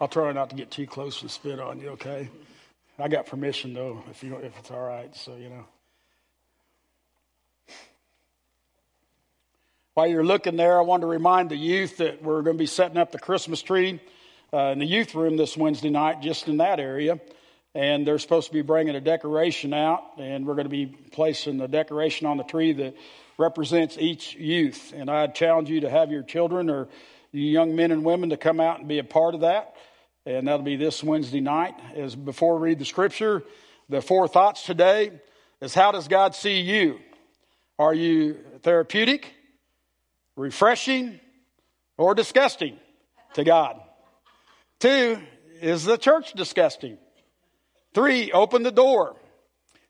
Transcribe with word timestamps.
I'll 0.00 0.08
try 0.08 0.30
not 0.32 0.50
to 0.50 0.56
get 0.56 0.70
too 0.70 0.86
close 0.86 1.20
to 1.20 1.28
spit 1.28 1.58
on 1.58 1.80
you, 1.80 1.90
okay? 1.90 2.28
I 2.98 3.08
got 3.08 3.26
permission 3.26 3.74
though, 3.74 4.02
if 4.10 4.22
you 4.22 4.36
if 4.36 4.58
it's 4.58 4.70
all 4.70 4.80
right. 4.80 5.14
So 5.16 5.36
you 5.36 5.48
know. 5.48 5.64
While 9.94 10.06
you're 10.06 10.24
looking 10.24 10.56
there, 10.56 10.78
I 10.78 10.82
want 10.82 11.00
to 11.02 11.08
remind 11.08 11.50
the 11.50 11.56
youth 11.56 11.96
that 11.96 12.22
we're 12.22 12.42
going 12.42 12.56
to 12.56 12.62
be 12.62 12.66
setting 12.66 12.96
up 12.96 13.10
the 13.10 13.18
Christmas 13.18 13.60
tree 13.62 14.00
uh, 14.52 14.68
in 14.68 14.78
the 14.78 14.86
youth 14.86 15.16
room 15.16 15.36
this 15.36 15.56
Wednesday 15.56 15.90
night, 15.90 16.20
just 16.20 16.46
in 16.46 16.58
that 16.58 16.78
area. 16.78 17.18
And 17.74 18.06
they're 18.06 18.18
supposed 18.18 18.46
to 18.46 18.52
be 18.52 18.62
bringing 18.62 18.94
a 18.94 19.00
decoration 19.00 19.74
out, 19.74 20.02
and 20.18 20.46
we're 20.46 20.54
going 20.54 20.66
to 20.66 20.70
be 20.70 20.86
placing 20.86 21.58
the 21.58 21.66
decoration 21.66 22.28
on 22.28 22.36
the 22.36 22.44
tree 22.44 22.72
that 22.74 22.94
represents 23.38 23.96
each 23.98 24.34
youth. 24.34 24.92
And 24.94 25.10
I 25.10 25.26
challenge 25.26 25.68
you 25.68 25.80
to 25.80 25.90
have 25.90 26.12
your 26.12 26.22
children 26.22 26.70
or 26.70 26.88
you 27.32 27.42
young 27.42 27.76
men 27.76 27.90
and 27.90 28.04
women 28.04 28.30
to 28.30 28.36
come 28.36 28.60
out 28.60 28.78
and 28.78 28.88
be 28.88 28.98
a 28.98 29.04
part 29.04 29.34
of 29.34 29.40
that. 29.40 29.74
And 30.28 30.46
that'll 30.46 30.62
be 30.62 30.76
this 30.76 31.02
Wednesday 31.02 31.40
night. 31.40 31.74
As 31.96 32.14
before 32.14 32.58
we 32.58 32.68
read 32.68 32.78
the 32.78 32.84
scripture, 32.84 33.42
the 33.88 34.02
four 34.02 34.28
thoughts 34.28 34.64
today 34.64 35.12
is 35.60 35.74
how 35.74 35.90
does 35.90 36.06
God 36.06 36.34
see 36.34 36.60
you? 36.60 37.00
Are 37.78 37.94
you 37.94 38.36
therapeutic? 38.62 39.34
refreshing 40.38 41.18
or 41.98 42.14
disgusting 42.14 42.78
to 43.34 43.44
God. 43.44 43.78
Two, 44.78 45.18
is 45.60 45.84
the 45.84 45.98
church 45.98 46.32
disgusting? 46.32 46.96
Three, 47.92 48.30
open 48.32 48.62
the 48.62 48.70
door. 48.70 49.16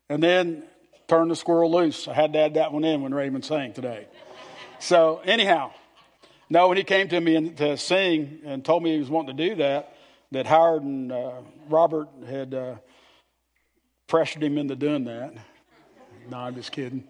And 0.09 0.21
then 0.21 0.63
turn 1.07 1.27
the 1.27 1.35
squirrel 1.35 1.71
loose. 1.71 2.07
I 2.07 2.13
had 2.13 2.33
to 2.33 2.39
add 2.39 2.55
that 2.55 2.73
one 2.73 2.83
in 2.83 3.03
when 3.03 3.13
Raymond 3.13 3.45
sang 3.45 3.73
today. 3.73 4.07
So, 4.79 5.21
anyhow, 5.23 5.71
no, 6.49 6.67
when 6.67 6.77
he 6.77 6.83
came 6.83 7.09
to 7.09 7.21
me 7.21 7.35
and, 7.35 7.57
to 7.57 7.77
sing 7.77 8.39
and 8.43 8.65
told 8.65 8.81
me 8.81 8.93
he 8.93 8.99
was 8.99 9.09
wanting 9.09 9.37
to 9.37 9.49
do 9.49 9.55
that, 9.57 9.93
that 10.31 10.45
Howard 10.45 10.83
and 10.83 11.11
uh, 11.11 11.41
Robert 11.69 12.07
had 12.27 12.53
uh, 12.53 12.75
pressured 14.07 14.43
him 14.43 14.57
into 14.57 14.75
doing 14.75 15.05
that. 15.05 15.33
No, 16.29 16.37
I'm 16.37 16.55
just 16.55 16.71
kidding. 16.71 17.03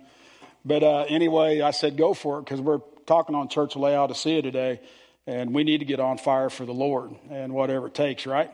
But 0.63 0.83
uh, 0.83 1.05
anyway, 1.09 1.61
I 1.61 1.71
said, 1.71 1.97
go 1.97 2.13
for 2.13 2.39
it 2.39 2.45
because 2.45 2.61
we're 2.61 2.81
talking 3.05 3.35
on 3.35 3.49
Church 3.49 3.75
layout 3.75 4.11
of 4.11 4.17
Laodicea 4.17 4.41
today, 4.41 4.79
and 5.25 5.53
we 5.53 5.63
need 5.63 5.79
to 5.79 5.85
get 5.85 5.99
on 5.99 6.17
fire 6.17 6.49
for 6.49 6.65
the 6.65 6.73
Lord 6.73 7.13
and 7.29 7.53
whatever 7.53 7.87
it 7.87 7.93
takes, 7.93 8.25
right? 8.25 8.51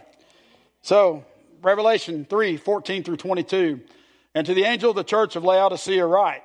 So, 0.82 1.26
Revelation 1.62 2.26
3 2.26 2.58
14 2.58 3.04
through 3.04 3.18
22. 3.18 3.82
And 4.34 4.46
to 4.46 4.54
the 4.54 4.64
angel 4.64 4.90
of 4.90 4.96
the 4.96 5.04
church 5.04 5.36
of 5.36 5.44
Laodicea, 5.44 6.06
write, 6.06 6.44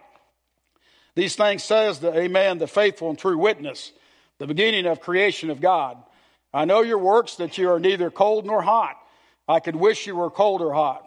These 1.14 1.36
things 1.36 1.62
says 1.62 1.98
the 2.00 2.16
Amen, 2.16 2.58
the 2.58 2.66
faithful 2.66 3.10
and 3.10 3.18
true 3.18 3.36
witness, 3.36 3.92
the 4.38 4.46
beginning 4.46 4.86
of 4.86 5.00
creation 5.00 5.50
of 5.50 5.60
God. 5.60 5.96
I 6.52 6.64
know 6.64 6.82
your 6.82 6.98
works, 6.98 7.36
that 7.36 7.58
you 7.58 7.70
are 7.70 7.80
neither 7.80 8.10
cold 8.10 8.46
nor 8.46 8.62
hot. 8.62 8.96
I 9.48 9.60
could 9.60 9.76
wish 9.76 10.06
you 10.06 10.16
were 10.16 10.30
cold 10.30 10.62
or 10.62 10.72
hot. 10.72 11.06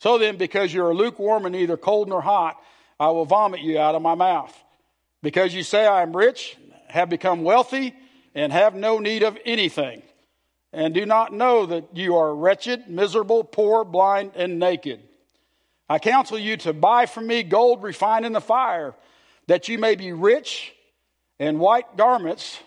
So 0.00 0.18
then, 0.18 0.36
because 0.36 0.72
you 0.72 0.84
are 0.84 0.94
lukewarm 0.94 1.46
and 1.46 1.54
neither 1.54 1.76
cold 1.76 2.08
nor 2.08 2.20
hot, 2.20 2.56
I 2.98 3.08
will 3.08 3.24
vomit 3.24 3.60
you 3.60 3.78
out 3.78 3.94
of 3.94 4.02
my 4.02 4.14
mouth. 4.14 4.56
Because 5.22 5.54
you 5.54 5.62
say, 5.62 5.86
I 5.86 6.02
am 6.02 6.16
rich, 6.16 6.56
have 6.88 7.08
become 7.08 7.42
wealthy, 7.42 7.94
and 8.34 8.52
have 8.52 8.74
no 8.74 8.98
need 8.98 9.22
of 9.22 9.38
anything, 9.44 10.02
and 10.72 10.94
do 10.94 11.04
not 11.04 11.32
know 11.32 11.66
that 11.66 11.84
you 11.94 12.16
are 12.16 12.34
wretched, 12.34 12.88
miserable, 12.88 13.44
poor, 13.44 13.84
blind, 13.84 14.32
and 14.34 14.58
naked. 14.58 15.00
I 15.88 15.98
counsel 15.98 16.38
you 16.38 16.56
to 16.58 16.72
buy 16.72 17.06
from 17.06 17.26
me 17.26 17.42
gold 17.42 17.82
refined 17.82 18.24
in 18.24 18.32
the 18.32 18.40
fire, 18.40 18.94
that 19.48 19.68
you 19.68 19.78
may 19.78 19.96
be 19.96 20.12
rich, 20.12 20.72
and 21.38 21.60
white 21.60 21.96
garments, 21.96 22.58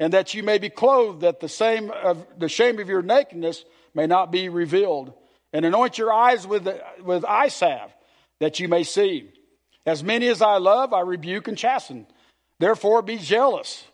and 0.00 0.14
that 0.14 0.32
you 0.32 0.42
may 0.42 0.56
be 0.58 0.70
clothed, 0.70 1.20
that 1.20 1.40
the 1.40 1.48
same 1.48 1.90
of 1.90 2.26
the 2.38 2.48
shame 2.48 2.80
of 2.80 2.88
your 2.88 3.02
nakedness 3.02 3.64
may 3.94 4.06
not 4.06 4.32
be 4.32 4.48
revealed. 4.48 5.12
And 5.52 5.64
anoint 5.64 5.98
your 5.98 6.12
eyes 6.12 6.46
with, 6.46 6.66
with 7.02 7.24
eye 7.24 7.48
salve, 7.48 7.92
that 8.38 8.58
you 8.60 8.68
may 8.68 8.82
see. 8.82 9.30
As 9.84 10.02
many 10.02 10.28
as 10.28 10.40
I 10.40 10.56
love, 10.56 10.94
I 10.94 11.00
rebuke 11.00 11.48
and 11.48 11.58
chasten. 11.58 12.06
Therefore, 12.58 13.02
be 13.02 13.18
jealous 13.18 13.84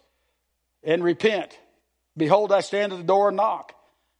and 0.84 1.02
repent. 1.02 1.58
Behold, 2.16 2.52
I 2.52 2.60
stand 2.60 2.92
at 2.92 2.98
the 2.98 3.04
door 3.04 3.28
and 3.28 3.36
knock. 3.36 3.74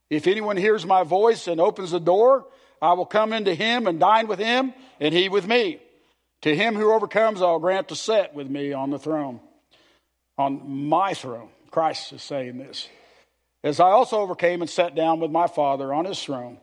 If 0.09 0.27
anyone 0.27 0.57
hears 0.57 0.85
my 0.85 1.03
voice 1.03 1.47
and 1.47 1.61
opens 1.61 1.91
the 1.91 1.99
door, 1.99 2.47
I 2.81 2.93
will 2.93 3.05
come 3.05 3.33
into 3.33 3.53
him 3.53 3.87
and 3.87 3.99
dine 3.99 4.27
with 4.27 4.39
him, 4.39 4.73
and 4.99 5.13
he 5.13 5.29
with 5.29 5.47
me. 5.47 5.79
To 6.41 6.55
him 6.55 6.75
who 6.75 6.91
overcomes, 6.91 7.41
I'll 7.41 7.59
grant 7.59 7.89
to 7.89 7.95
sit 7.95 8.33
with 8.33 8.49
me 8.49 8.73
on 8.73 8.89
the 8.89 8.99
throne, 8.99 9.39
on 10.37 10.87
my 10.89 11.13
throne. 11.13 11.49
Christ 11.71 12.13
is 12.13 12.23
saying 12.23 12.57
this. 12.57 12.87
As 13.63 13.79
I 13.79 13.89
also 13.89 14.19
overcame 14.19 14.61
and 14.61 14.69
sat 14.69 14.95
down 14.95 15.19
with 15.19 15.31
my 15.31 15.47
Father 15.47 15.93
on 15.93 16.05
his 16.05 16.21
throne. 16.21 16.57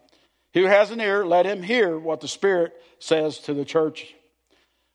Who 0.55 0.65
has 0.65 0.91
an 0.91 1.01
ear, 1.01 1.27
let 1.27 1.47
him 1.47 1.63
hear 1.63 1.99
what 1.99 2.21
the 2.21 2.29
Spirit 2.29 2.73
says 3.01 3.39
to 3.41 3.55
the 3.55 3.65
church. 3.65 4.15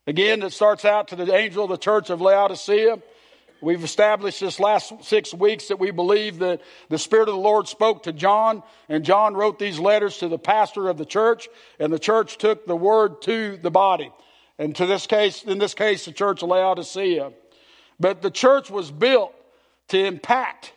Again, 0.08 0.42
it 0.42 0.54
starts 0.54 0.86
out 0.86 1.10
to 1.10 1.16
the 1.16 1.36
angel 1.36 1.66
of 1.66 1.70
the 1.70 1.78
church 1.78 2.10
of 2.10 2.22
Laodicea. 2.22 3.00
We've 3.62 3.84
established 3.84 4.40
this 4.40 4.60
last 4.60 4.94
six 5.04 5.34
weeks 5.34 5.68
that 5.68 5.80
we 5.80 5.92
believe 5.92 6.40
that 6.40 6.62
the 6.88 6.98
Spirit 6.98 7.28
of 7.28 7.36
the 7.36 7.42
Lord 7.42 7.68
spoke 7.68 8.04
to 8.04 8.14
John, 8.14 8.64
and 8.88 9.04
John 9.04 9.34
wrote 9.36 9.60
these 9.60 9.80
letters 9.80 10.20
to 10.20 10.30
the 10.30 10.40
pastor 10.40 10.88
of 10.88 10.98
the 10.98 11.06
church, 11.06 11.50
and 11.78 11.92
the 11.92 12.00
church 12.00 12.38
took 12.38 12.66
the 12.66 12.76
word 12.76 13.22
to 13.24 13.58
the 13.58 13.70
body. 13.70 14.12
And 14.58 14.74
to 14.78 14.86
this 14.86 15.08
case, 15.08 15.44
in 15.44 15.58
this 15.58 15.74
case, 15.74 16.06
the 16.06 16.14
church 16.14 16.42
of 16.42 16.50
Laodicea. 16.50 17.34
But 18.00 18.22
the 18.22 18.32
church 18.32 18.72
was 18.72 18.92
built 18.92 19.36
to 19.90 20.04
impact 20.04 20.74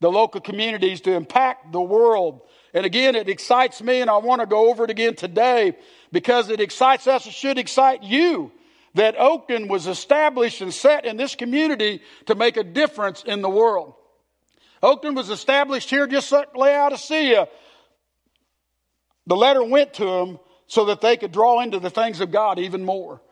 the 0.00 0.10
local 0.10 0.40
communities, 0.40 1.00
to 1.02 1.12
impact 1.12 1.72
the 1.72 1.80
world. 1.80 2.40
And 2.74 2.84
again, 2.84 3.14
it 3.14 3.28
excites 3.28 3.82
me, 3.82 4.00
and 4.00 4.10
I 4.10 4.16
want 4.16 4.40
to 4.40 4.46
go 4.46 4.70
over 4.70 4.84
it 4.84 4.90
again 4.90 5.14
today 5.14 5.76
because 6.10 6.50
it 6.50 6.60
excites 6.60 7.06
us. 7.06 7.26
It 7.26 7.32
should 7.32 7.58
excite 7.58 8.02
you 8.02 8.50
that 8.94 9.16
Oakton 9.16 9.68
was 9.68 9.86
established 9.86 10.60
and 10.60 10.72
set 10.72 11.04
in 11.04 11.16
this 11.16 11.34
community 11.34 12.02
to 12.26 12.34
make 12.34 12.56
a 12.56 12.64
difference 12.64 13.22
in 13.22 13.42
the 13.42 13.48
world. 13.48 13.94
Oakton 14.82 15.14
was 15.14 15.30
established 15.30 15.88
here 15.88 16.06
just 16.06 16.30
like 16.32 16.56
Laodicea. 16.56 17.46
The 19.26 19.36
letter 19.36 19.62
went 19.62 19.94
to 19.94 20.04
them 20.04 20.38
so 20.66 20.86
that 20.86 21.00
they 21.00 21.16
could 21.16 21.32
draw 21.32 21.60
into 21.60 21.78
the 21.78 21.90
things 21.90 22.20
of 22.20 22.32
God 22.32 22.58
even 22.58 22.84
more, 22.84 23.22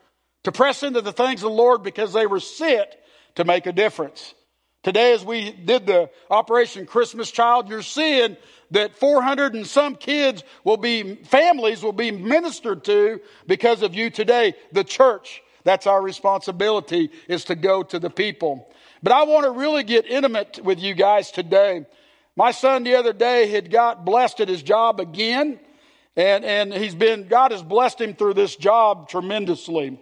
to 0.43 0.51
press 0.51 0.83
into 0.83 1.01
the 1.01 1.11
things 1.11 1.43
of 1.43 1.49
the 1.49 1.55
Lord 1.57 1.83
because 1.83 2.13
they 2.13 2.27
were 2.27 2.39
set 2.39 3.03
to 3.35 3.43
make 3.43 3.65
a 3.65 3.73
difference. 3.73 4.33
Today, 4.83 5.13
as 5.13 5.23
we 5.23 5.51
did 5.51 5.85
the 5.85 6.09
Operation 6.29 6.87
Christmas 6.87 7.29
Child, 7.29 7.69
you're 7.69 7.83
seeing 7.83 8.35
that 8.71 8.95
400 8.95 9.53
and 9.53 9.67
some 9.67 9.95
kids 9.95 10.43
will 10.63 10.77
be, 10.77 11.15
families 11.23 11.83
will 11.83 11.93
be 11.93 12.09
ministered 12.09 12.83
to 12.85 13.21
because 13.45 13.83
of 13.83 13.93
you 13.93 14.09
today, 14.09 14.55
the 14.71 14.83
church. 14.83 15.43
That's 15.63 15.85
our 15.85 16.01
responsibility 16.01 17.11
is 17.27 17.43
to 17.45 17.55
go 17.55 17.83
to 17.83 17.99
the 17.99 18.09
people. 18.09 18.73
But 19.03 19.13
I 19.13 19.23
want 19.23 19.43
to 19.45 19.51
really 19.51 19.83
get 19.83 20.07
intimate 20.07 20.59
with 20.63 20.79
you 20.79 20.95
guys 20.95 21.29
today. 21.29 21.85
My 22.35 22.49
son 22.49 22.83
the 22.83 22.95
other 22.95 23.13
day 23.13 23.47
had 23.47 23.69
got 23.69 24.03
blessed 24.03 24.41
at 24.41 24.49
his 24.49 24.63
job 24.63 24.99
again. 24.99 25.59
And, 26.15 26.43
and 26.43 26.73
he's 26.73 26.95
been, 26.95 27.27
God 27.27 27.51
has 27.51 27.63
blessed 27.63 28.01
him 28.01 28.15
through 28.15 28.33
this 28.33 28.55
job 28.55 29.09
tremendously. 29.09 29.99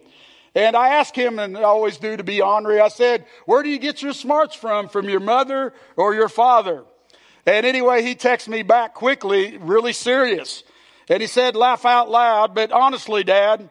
And 0.60 0.76
I 0.76 0.90
asked 0.96 1.16
him, 1.16 1.40
and 1.40 1.58
I 1.58 1.64
always 1.64 2.00
do 2.00 2.18
to 2.18 2.24
be 2.24 2.42
honorary, 2.42 2.82
I 2.82 2.90
said, 2.90 3.26
where 3.46 3.64
do 3.64 3.70
you 3.70 3.80
get 3.80 4.02
your 4.02 4.12
smarts 4.12 4.54
from? 4.54 4.90
From 4.90 5.08
your 5.08 5.22
mother 5.22 5.72
or 5.96 6.14
your 6.14 6.28
father? 6.28 6.84
And 7.46 7.66
anyway, 7.66 8.04
he 8.04 8.14
texted 8.14 8.50
me 8.50 8.64
back 8.64 8.94
quickly, 8.94 9.56
really 9.58 9.94
serious. 9.94 10.66
And 11.08 11.22
he 11.22 11.28
said, 11.28 11.56
laugh 11.56 11.86
out 11.86 12.10
loud, 12.12 12.56
but 12.56 12.74
honestly, 12.74 13.24
dad, 13.24 13.70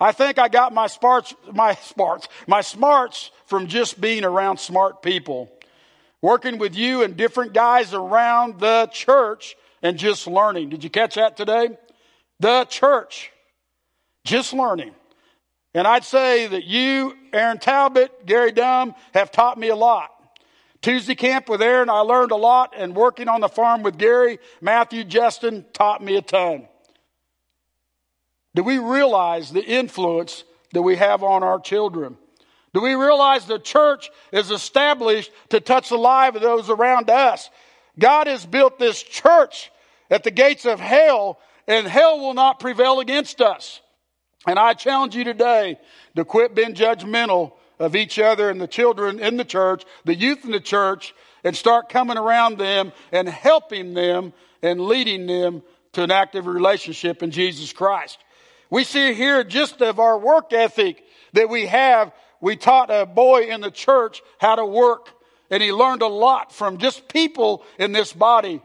I 0.00 0.12
think 0.12 0.38
I 0.38 0.48
got 0.48 0.72
my 0.72 0.86
smarts, 0.86 1.34
my 1.52 1.76
my 2.46 2.62
smarts 2.62 3.30
from 3.44 3.66
just 3.66 4.00
being 4.00 4.24
around 4.24 4.56
smart 4.56 5.02
people. 5.02 5.52
Working 6.22 6.56
with 6.56 6.74
you 6.74 7.02
and 7.02 7.18
different 7.18 7.52
guys 7.52 7.92
around 7.92 8.60
the 8.60 8.88
church 8.90 9.56
and 9.82 9.98
just 9.98 10.26
learning. 10.26 10.70
Did 10.70 10.84
you 10.84 10.88
catch 10.88 11.16
that 11.16 11.36
today? 11.36 11.76
The 12.40 12.64
church. 12.64 13.30
Just 14.24 14.54
learning. 14.54 14.94
And 15.74 15.86
I'd 15.86 16.04
say 16.04 16.46
that 16.46 16.64
you, 16.64 17.16
Aaron 17.32 17.58
Talbot, 17.58 18.26
Gary 18.26 18.52
Dunn, 18.52 18.94
have 19.12 19.32
taught 19.32 19.58
me 19.58 19.68
a 19.68 19.76
lot. 19.76 20.10
Tuesday 20.80 21.14
camp 21.14 21.48
with 21.48 21.62
Aaron, 21.62 21.90
I 21.90 22.00
learned 22.00 22.30
a 22.30 22.36
lot, 22.36 22.74
and 22.76 22.94
working 22.94 23.26
on 23.26 23.40
the 23.40 23.48
farm 23.48 23.82
with 23.82 23.98
Gary, 23.98 24.38
Matthew, 24.60 25.02
Justin 25.02 25.64
taught 25.72 26.02
me 26.02 26.16
a 26.16 26.22
ton. 26.22 26.68
Do 28.54 28.62
we 28.62 28.78
realize 28.78 29.50
the 29.50 29.64
influence 29.64 30.44
that 30.72 30.82
we 30.82 30.96
have 30.96 31.24
on 31.24 31.42
our 31.42 31.58
children? 31.58 32.16
Do 32.72 32.80
we 32.80 32.94
realize 32.94 33.46
the 33.46 33.58
church 33.58 34.10
is 34.30 34.50
established 34.50 35.30
to 35.48 35.60
touch 35.60 35.88
the 35.88 35.96
lives 35.96 36.36
of 36.36 36.42
those 36.42 36.70
around 36.70 37.10
us? 37.10 37.50
God 37.98 38.26
has 38.26 38.44
built 38.44 38.78
this 38.78 39.02
church 39.02 39.72
at 40.10 40.22
the 40.22 40.30
gates 40.30 40.66
of 40.66 40.78
hell, 40.78 41.40
and 41.66 41.86
hell 41.86 42.20
will 42.20 42.34
not 42.34 42.60
prevail 42.60 43.00
against 43.00 43.40
us. 43.40 43.80
And 44.46 44.58
I 44.58 44.74
challenge 44.74 45.16
you 45.16 45.24
today 45.24 45.78
to 46.16 46.24
quit 46.24 46.54
being 46.54 46.74
judgmental 46.74 47.52
of 47.78 47.96
each 47.96 48.18
other 48.18 48.50
and 48.50 48.60
the 48.60 48.66
children 48.66 49.18
in 49.18 49.36
the 49.36 49.44
church, 49.44 49.84
the 50.04 50.14
youth 50.14 50.44
in 50.44 50.50
the 50.50 50.60
church, 50.60 51.14
and 51.42 51.56
start 51.56 51.88
coming 51.88 52.16
around 52.16 52.58
them 52.58 52.92
and 53.12 53.28
helping 53.28 53.94
them 53.94 54.32
and 54.62 54.80
leading 54.80 55.26
them 55.26 55.62
to 55.92 56.02
an 56.02 56.10
active 56.10 56.46
relationship 56.46 57.22
in 57.22 57.30
Jesus 57.30 57.72
Christ. 57.72 58.18
We 58.70 58.84
see 58.84 59.14
here 59.14 59.44
just 59.44 59.80
of 59.82 59.98
our 59.98 60.18
work 60.18 60.52
ethic 60.52 61.04
that 61.32 61.48
we 61.48 61.66
have. 61.66 62.12
We 62.40 62.56
taught 62.56 62.90
a 62.90 63.06
boy 63.06 63.42
in 63.44 63.60
the 63.60 63.70
church 63.70 64.22
how 64.38 64.56
to 64.56 64.64
work 64.64 65.10
and 65.50 65.62
he 65.62 65.72
learned 65.72 66.02
a 66.02 66.08
lot 66.08 66.52
from 66.52 66.78
just 66.78 67.08
people 67.08 67.64
in 67.78 67.92
this 67.92 68.12
body. 68.12 68.62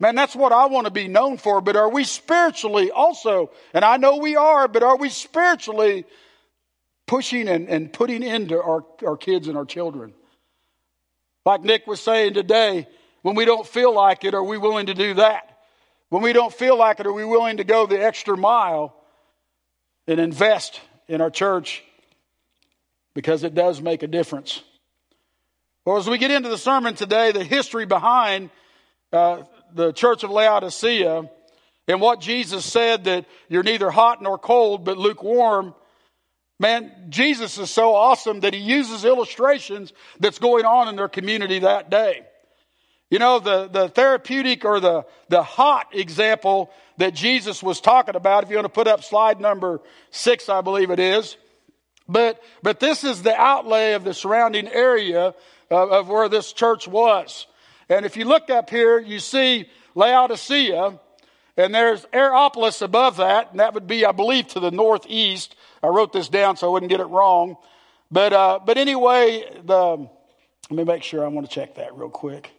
Man, 0.00 0.14
that's 0.14 0.34
what 0.34 0.50
I 0.50 0.66
want 0.66 0.86
to 0.86 0.90
be 0.90 1.08
known 1.08 1.36
for. 1.36 1.60
But 1.60 1.76
are 1.76 1.90
we 1.90 2.04
spiritually 2.04 2.90
also? 2.90 3.50
And 3.74 3.84
I 3.84 3.98
know 3.98 4.16
we 4.16 4.34
are, 4.34 4.66
but 4.66 4.82
are 4.82 4.96
we 4.96 5.10
spiritually 5.10 6.06
pushing 7.06 7.48
and, 7.48 7.68
and 7.68 7.92
putting 7.92 8.22
into 8.22 8.60
our, 8.60 8.82
our 9.06 9.18
kids 9.18 9.46
and 9.46 9.58
our 9.58 9.66
children? 9.66 10.14
Like 11.44 11.62
Nick 11.62 11.86
was 11.86 12.00
saying 12.00 12.32
today, 12.32 12.88
when 13.20 13.34
we 13.34 13.44
don't 13.44 13.66
feel 13.66 13.94
like 13.94 14.24
it, 14.24 14.32
are 14.32 14.42
we 14.42 14.56
willing 14.56 14.86
to 14.86 14.94
do 14.94 15.14
that? 15.14 15.58
When 16.08 16.22
we 16.22 16.32
don't 16.32 16.52
feel 16.52 16.78
like 16.78 16.98
it, 16.98 17.06
are 17.06 17.12
we 17.12 17.24
willing 17.24 17.58
to 17.58 17.64
go 17.64 17.86
the 17.86 18.02
extra 18.02 18.36
mile 18.36 18.96
and 20.06 20.18
invest 20.18 20.80
in 21.08 21.20
our 21.20 21.30
church? 21.30 21.84
Because 23.12 23.44
it 23.44 23.54
does 23.54 23.82
make 23.82 24.02
a 24.02 24.06
difference. 24.06 24.62
Well, 25.84 25.98
as 25.98 26.08
we 26.08 26.16
get 26.16 26.30
into 26.30 26.48
the 26.48 26.58
sermon 26.58 26.94
today, 26.94 27.32
the 27.32 27.44
history 27.44 27.84
behind 27.84 28.50
uh, 29.12 29.42
the 29.74 29.92
church 29.92 30.22
of 30.24 30.30
Laodicea 30.30 31.28
and 31.88 32.00
what 32.00 32.20
Jesus 32.20 32.64
said 32.64 33.04
that 33.04 33.26
you're 33.48 33.62
neither 33.62 33.90
hot 33.90 34.22
nor 34.22 34.38
cold, 34.38 34.84
but 34.84 34.96
lukewarm. 34.96 35.74
Man, 36.58 36.92
Jesus 37.08 37.58
is 37.58 37.70
so 37.70 37.94
awesome 37.94 38.40
that 38.40 38.54
he 38.54 38.60
uses 38.60 39.04
illustrations 39.04 39.92
that's 40.18 40.38
going 40.38 40.64
on 40.64 40.88
in 40.88 40.96
their 40.96 41.08
community 41.08 41.60
that 41.60 41.90
day. 41.90 42.26
You 43.10 43.18
know, 43.18 43.40
the, 43.40 43.66
the 43.66 43.88
therapeutic 43.88 44.64
or 44.64 44.78
the, 44.78 45.04
the 45.28 45.42
hot 45.42 45.88
example 45.92 46.70
that 46.98 47.12
Jesus 47.12 47.62
was 47.62 47.80
talking 47.80 48.14
about, 48.14 48.44
if 48.44 48.50
you 48.50 48.56
want 48.56 48.66
to 48.66 48.68
put 48.68 48.86
up 48.86 49.02
slide 49.02 49.40
number 49.40 49.80
six, 50.10 50.48
I 50.48 50.60
believe 50.60 50.90
it 50.90 51.00
is. 51.00 51.36
But, 52.08 52.40
but 52.62 52.78
this 52.78 53.02
is 53.04 53.22
the 53.22 53.34
outlay 53.34 53.92
of 53.92 54.04
the 54.04 54.14
surrounding 54.14 54.68
area 54.68 55.34
of, 55.70 55.90
of 55.90 56.08
where 56.08 56.28
this 56.28 56.52
church 56.52 56.86
was. 56.86 57.46
And 57.90 58.06
if 58.06 58.16
you 58.16 58.24
look 58.24 58.48
up 58.50 58.70
here, 58.70 59.00
you 59.00 59.18
see 59.18 59.68
Laodicea, 59.96 60.98
and 61.56 61.74
there's 61.74 62.06
Hierapolis 62.14 62.82
above 62.82 63.16
that, 63.16 63.50
and 63.50 63.58
that 63.58 63.74
would 63.74 63.88
be, 63.88 64.06
I 64.06 64.12
believe, 64.12 64.46
to 64.48 64.60
the 64.60 64.70
northeast. 64.70 65.56
I 65.82 65.88
wrote 65.88 66.12
this 66.12 66.28
down 66.28 66.56
so 66.56 66.68
I 66.68 66.70
wouldn't 66.70 66.88
get 66.88 67.00
it 67.00 67.06
wrong. 67.06 67.56
But, 68.08 68.32
uh, 68.32 68.60
but 68.64 68.78
anyway, 68.78 69.44
the, 69.64 70.08
let 70.70 70.76
me 70.76 70.84
make 70.84 71.02
sure 71.02 71.24
I 71.24 71.28
want 71.28 71.48
to 71.48 71.52
check 71.52 71.74
that 71.74 71.96
real 71.96 72.10
quick. 72.10 72.52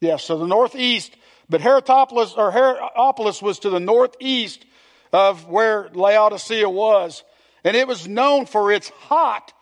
Yes, 0.00 0.10
yeah, 0.10 0.16
so 0.16 0.38
the 0.38 0.46
northeast, 0.46 1.14
but 1.50 1.60
Hierapolis, 1.60 2.32
or 2.34 2.50
Hierapolis 2.50 3.42
was 3.42 3.58
to 3.60 3.70
the 3.70 3.78
northeast 3.78 4.64
of 5.12 5.46
where 5.46 5.90
Laodicea 5.92 6.68
was. 6.68 7.22
And 7.62 7.76
it 7.76 7.86
was 7.86 8.08
known 8.08 8.46
for 8.46 8.72
its 8.72 8.88
hot 8.88 9.52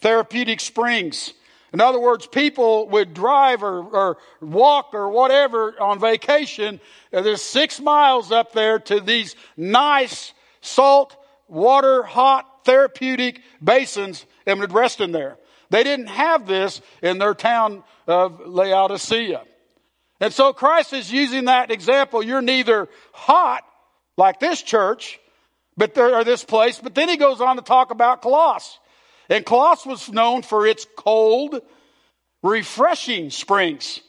therapeutic 0.00 0.60
springs. 0.60 1.32
In 1.72 1.80
other 1.80 2.00
words, 2.00 2.26
people 2.26 2.88
would 2.88 3.12
drive 3.12 3.62
or, 3.62 3.82
or 3.82 4.18
walk 4.40 4.94
or 4.94 5.10
whatever 5.10 5.80
on 5.80 6.00
vacation. 6.00 6.80
Uh, 7.12 7.20
there's 7.20 7.42
six 7.42 7.80
miles 7.80 8.32
up 8.32 8.52
there 8.52 8.78
to 8.78 9.00
these 9.00 9.36
nice 9.56 10.32
salt 10.60 11.16
water, 11.46 12.02
hot, 12.02 12.64
therapeutic 12.64 13.40
basins 13.62 14.24
and 14.46 14.60
would 14.60 14.72
rest 14.72 15.00
in 15.00 15.12
there. 15.12 15.36
They 15.70 15.84
didn't 15.84 16.08
have 16.08 16.46
this 16.46 16.80
in 17.02 17.18
their 17.18 17.34
town 17.34 17.82
of 18.06 18.40
Laodicea. 18.46 19.42
And 20.20 20.32
so 20.32 20.52
Christ 20.52 20.92
is 20.92 21.12
using 21.12 21.44
that 21.44 21.70
example. 21.70 22.22
You're 22.22 22.42
neither 22.42 22.88
hot, 23.12 23.64
like 24.16 24.40
this 24.40 24.62
church, 24.62 25.20
but 25.76 25.94
there, 25.94 26.16
or 26.16 26.24
this 26.24 26.44
place, 26.44 26.80
but 26.82 26.94
then 26.94 27.08
he 27.08 27.16
goes 27.16 27.40
on 27.40 27.56
to 27.56 27.62
talk 27.62 27.90
about 27.90 28.20
Colossus. 28.22 28.78
And 29.28 29.44
Colossus 29.44 29.86
was 29.86 30.08
known 30.10 30.42
for 30.42 30.66
its 30.66 30.86
cold, 30.96 31.60
refreshing 32.42 33.30
springs. 33.30 34.00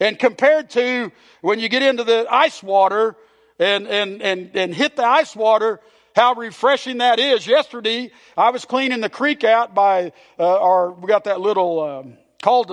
And 0.00 0.18
compared 0.18 0.70
to 0.70 1.12
when 1.42 1.60
you 1.60 1.68
get 1.68 1.82
into 1.82 2.04
the 2.04 2.26
ice 2.28 2.62
water 2.62 3.16
and, 3.58 3.86
and, 3.86 4.22
and, 4.22 4.56
and 4.56 4.74
hit 4.74 4.96
the 4.96 5.04
ice 5.04 5.36
water, 5.36 5.80
how 6.14 6.34
refreshing 6.34 6.98
that 6.98 7.18
is. 7.18 7.46
Yesterday, 7.46 8.10
I 8.36 8.50
was 8.50 8.64
cleaning 8.64 9.00
the 9.00 9.08
creek 9.08 9.44
out 9.44 9.74
by 9.74 10.12
uh, 10.38 10.60
our, 10.60 10.92
we 10.92 11.06
got 11.06 11.24
that 11.24 11.40
little, 11.40 11.80
um, 11.80 12.18
called 12.42 12.70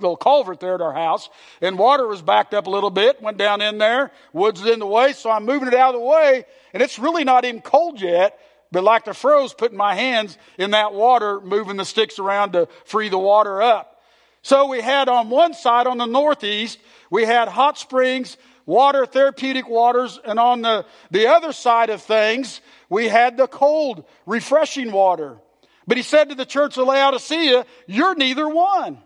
little 0.00 0.16
culvert 0.16 0.60
there 0.60 0.74
at 0.74 0.80
our 0.80 0.92
house, 0.92 1.30
and 1.60 1.78
water 1.78 2.06
was 2.06 2.20
backed 2.20 2.52
up 2.52 2.66
a 2.66 2.70
little 2.70 2.90
bit. 2.90 3.22
Went 3.22 3.38
down 3.38 3.62
in 3.62 3.78
there, 3.78 4.10
woods 4.32 4.64
in 4.66 4.80
the 4.80 4.86
way, 4.86 5.12
so 5.12 5.30
I'm 5.30 5.46
moving 5.46 5.68
it 5.68 5.74
out 5.74 5.94
of 5.94 6.00
the 6.00 6.06
way, 6.06 6.44
and 6.74 6.82
it's 6.82 6.98
really 6.98 7.24
not 7.24 7.44
even 7.44 7.60
cold 7.60 8.00
yet. 8.00 8.38
But 8.72 8.84
like 8.84 9.04
the 9.04 9.14
froze, 9.14 9.54
putting 9.54 9.78
my 9.78 9.94
hands 9.94 10.36
in 10.58 10.72
that 10.72 10.92
water, 10.92 11.40
moving 11.40 11.76
the 11.76 11.84
sticks 11.84 12.18
around 12.18 12.52
to 12.52 12.68
free 12.84 13.08
the 13.08 13.18
water 13.18 13.62
up. 13.62 14.02
So 14.42 14.66
we 14.66 14.80
had 14.80 15.08
on 15.08 15.30
one 15.30 15.54
side, 15.54 15.86
on 15.86 15.98
the 15.98 16.06
northeast, 16.06 16.78
we 17.10 17.24
had 17.24 17.48
hot 17.48 17.78
springs, 17.78 18.36
water, 18.64 19.06
therapeutic 19.06 19.68
waters, 19.68 20.18
and 20.24 20.38
on 20.38 20.62
the, 20.62 20.84
the 21.10 21.28
other 21.28 21.52
side 21.52 21.90
of 21.90 22.02
things, 22.02 22.60
we 22.88 23.08
had 23.08 23.36
the 23.36 23.46
cold, 23.46 24.04
refreshing 24.24 24.92
water. 24.92 25.38
But 25.86 25.96
he 25.96 26.02
said 26.02 26.28
to 26.28 26.34
the 26.34 26.44
church 26.44 26.76
of 26.76 26.86
Laodicea, 26.86 27.64
You're 27.86 28.14
neither 28.14 28.48
one. 28.48 28.98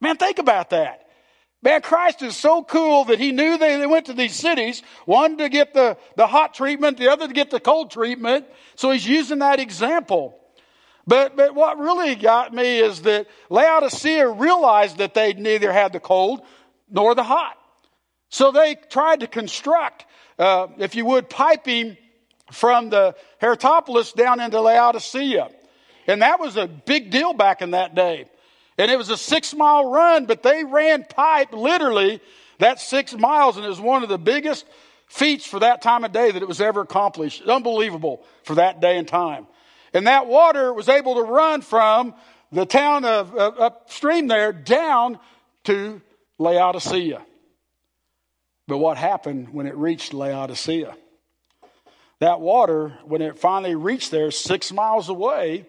Man, 0.00 0.16
think 0.16 0.38
about 0.38 0.70
that. 0.70 1.07
Man, 1.60 1.82
Christ 1.82 2.22
is 2.22 2.36
so 2.36 2.62
cool 2.62 3.04
that 3.06 3.18
he 3.18 3.32
knew 3.32 3.58
they, 3.58 3.76
they 3.76 3.86
went 3.86 4.06
to 4.06 4.12
these 4.12 4.36
cities, 4.36 4.82
one 5.06 5.38
to 5.38 5.48
get 5.48 5.74
the, 5.74 5.96
the 6.16 6.26
hot 6.26 6.54
treatment, 6.54 6.98
the 6.98 7.08
other 7.08 7.26
to 7.26 7.34
get 7.34 7.50
the 7.50 7.58
cold 7.58 7.90
treatment. 7.90 8.46
So 8.76 8.92
he's 8.92 9.06
using 9.06 9.40
that 9.40 9.58
example. 9.58 10.38
But, 11.06 11.36
but 11.36 11.54
what 11.54 11.78
really 11.78 12.14
got 12.14 12.54
me 12.54 12.78
is 12.78 13.02
that 13.02 13.26
Laodicea 13.50 14.28
realized 14.28 14.98
that 14.98 15.14
they 15.14 15.32
neither 15.32 15.72
had 15.72 15.92
the 15.92 16.00
cold 16.00 16.42
nor 16.88 17.14
the 17.14 17.24
hot. 17.24 17.56
So 18.28 18.52
they 18.52 18.76
tried 18.90 19.20
to 19.20 19.26
construct, 19.26 20.04
uh, 20.38 20.68
if 20.76 20.94
you 20.94 21.06
would, 21.06 21.28
piping 21.28 21.96
from 22.52 22.90
the 22.90 23.16
Hierapolis 23.40 24.12
down 24.12 24.38
into 24.38 24.60
Laodicea. 24.60 25.48
And 26.06 26.22
that 26.22 26.38
was 26.38 26.56
a 26.56 26.68
big 26.68 27.10
deal 27.10 27.32
back 27.32 27.62
in 27.62 27.72
that 27.72 27.94
day. 27.94 28.26
And 28.78 28.90
it 28.90 28.96
was 28.96 29.10
a 29.10 29.16
six 29.16 29.54
mile 29.54 29.90
run, 29.90 30.26
but 30.26 30.42
they 30.42 30.64
ran 30.64 31.04
pipe 31.04 31.52
literally 31.52 32.20
that 32.58 32.80
six 32.80 33.12
miles, 33.14 33.56
and 33.56 33.66
it 33.66 33.68
was 33.68 33.80
one 33.80 34.02
of 34.02 34.08
the 34.08 34.18
biggest 34.18 34.64
feats 35.08 35.46
for 35.46 35.60
that 35.60 35.82
time 35.82 36.04
of 36.04 36.12
day 36.12 36.30
that 36.30 36.42
it 36.42 36.48
was 36.48 36.60
ever 36.60 36.82
accomplished. 36.82 37.42
Unbelievable 37.42 38.24
for 38.44 38.54
that 38.56 38.80
day 38.80 38.96
and 38.96 39.08
time. 39.08 39.46
And 39.92 40.06
that 40.06 40.26
water 40.26 40.72
was 40.72 40.88
able 40.88 41.16
to 41.16 41.22
run 41.22 41.60
from 41.62 42.14
the 42.52 42.66
town 42.66 43.04
of, 43.04 43.34
of 43.34 43.58
upstream 43.58 44.28
there 44.28 44.52
down 44.52 45.18
to 45.64 46.00
Laodicea. 46.38 47.22
But 48.66 48.78
what 48.78 48.98
happened 48.98 49.48
when 49.48 49.66
it 49.66 49.76
reached 49.76 50.12
Laodicea? 50.12 50.94
That 52.20 52.40
water, 52.40 52.98
when 53.04 53.22
it 53.22 53.38
finally 53.38 53.74
reached 53.74 54.10
there 54.10 54.30
six 54.30 54.72
miles 54.72 55.08
away, 55.08 55.66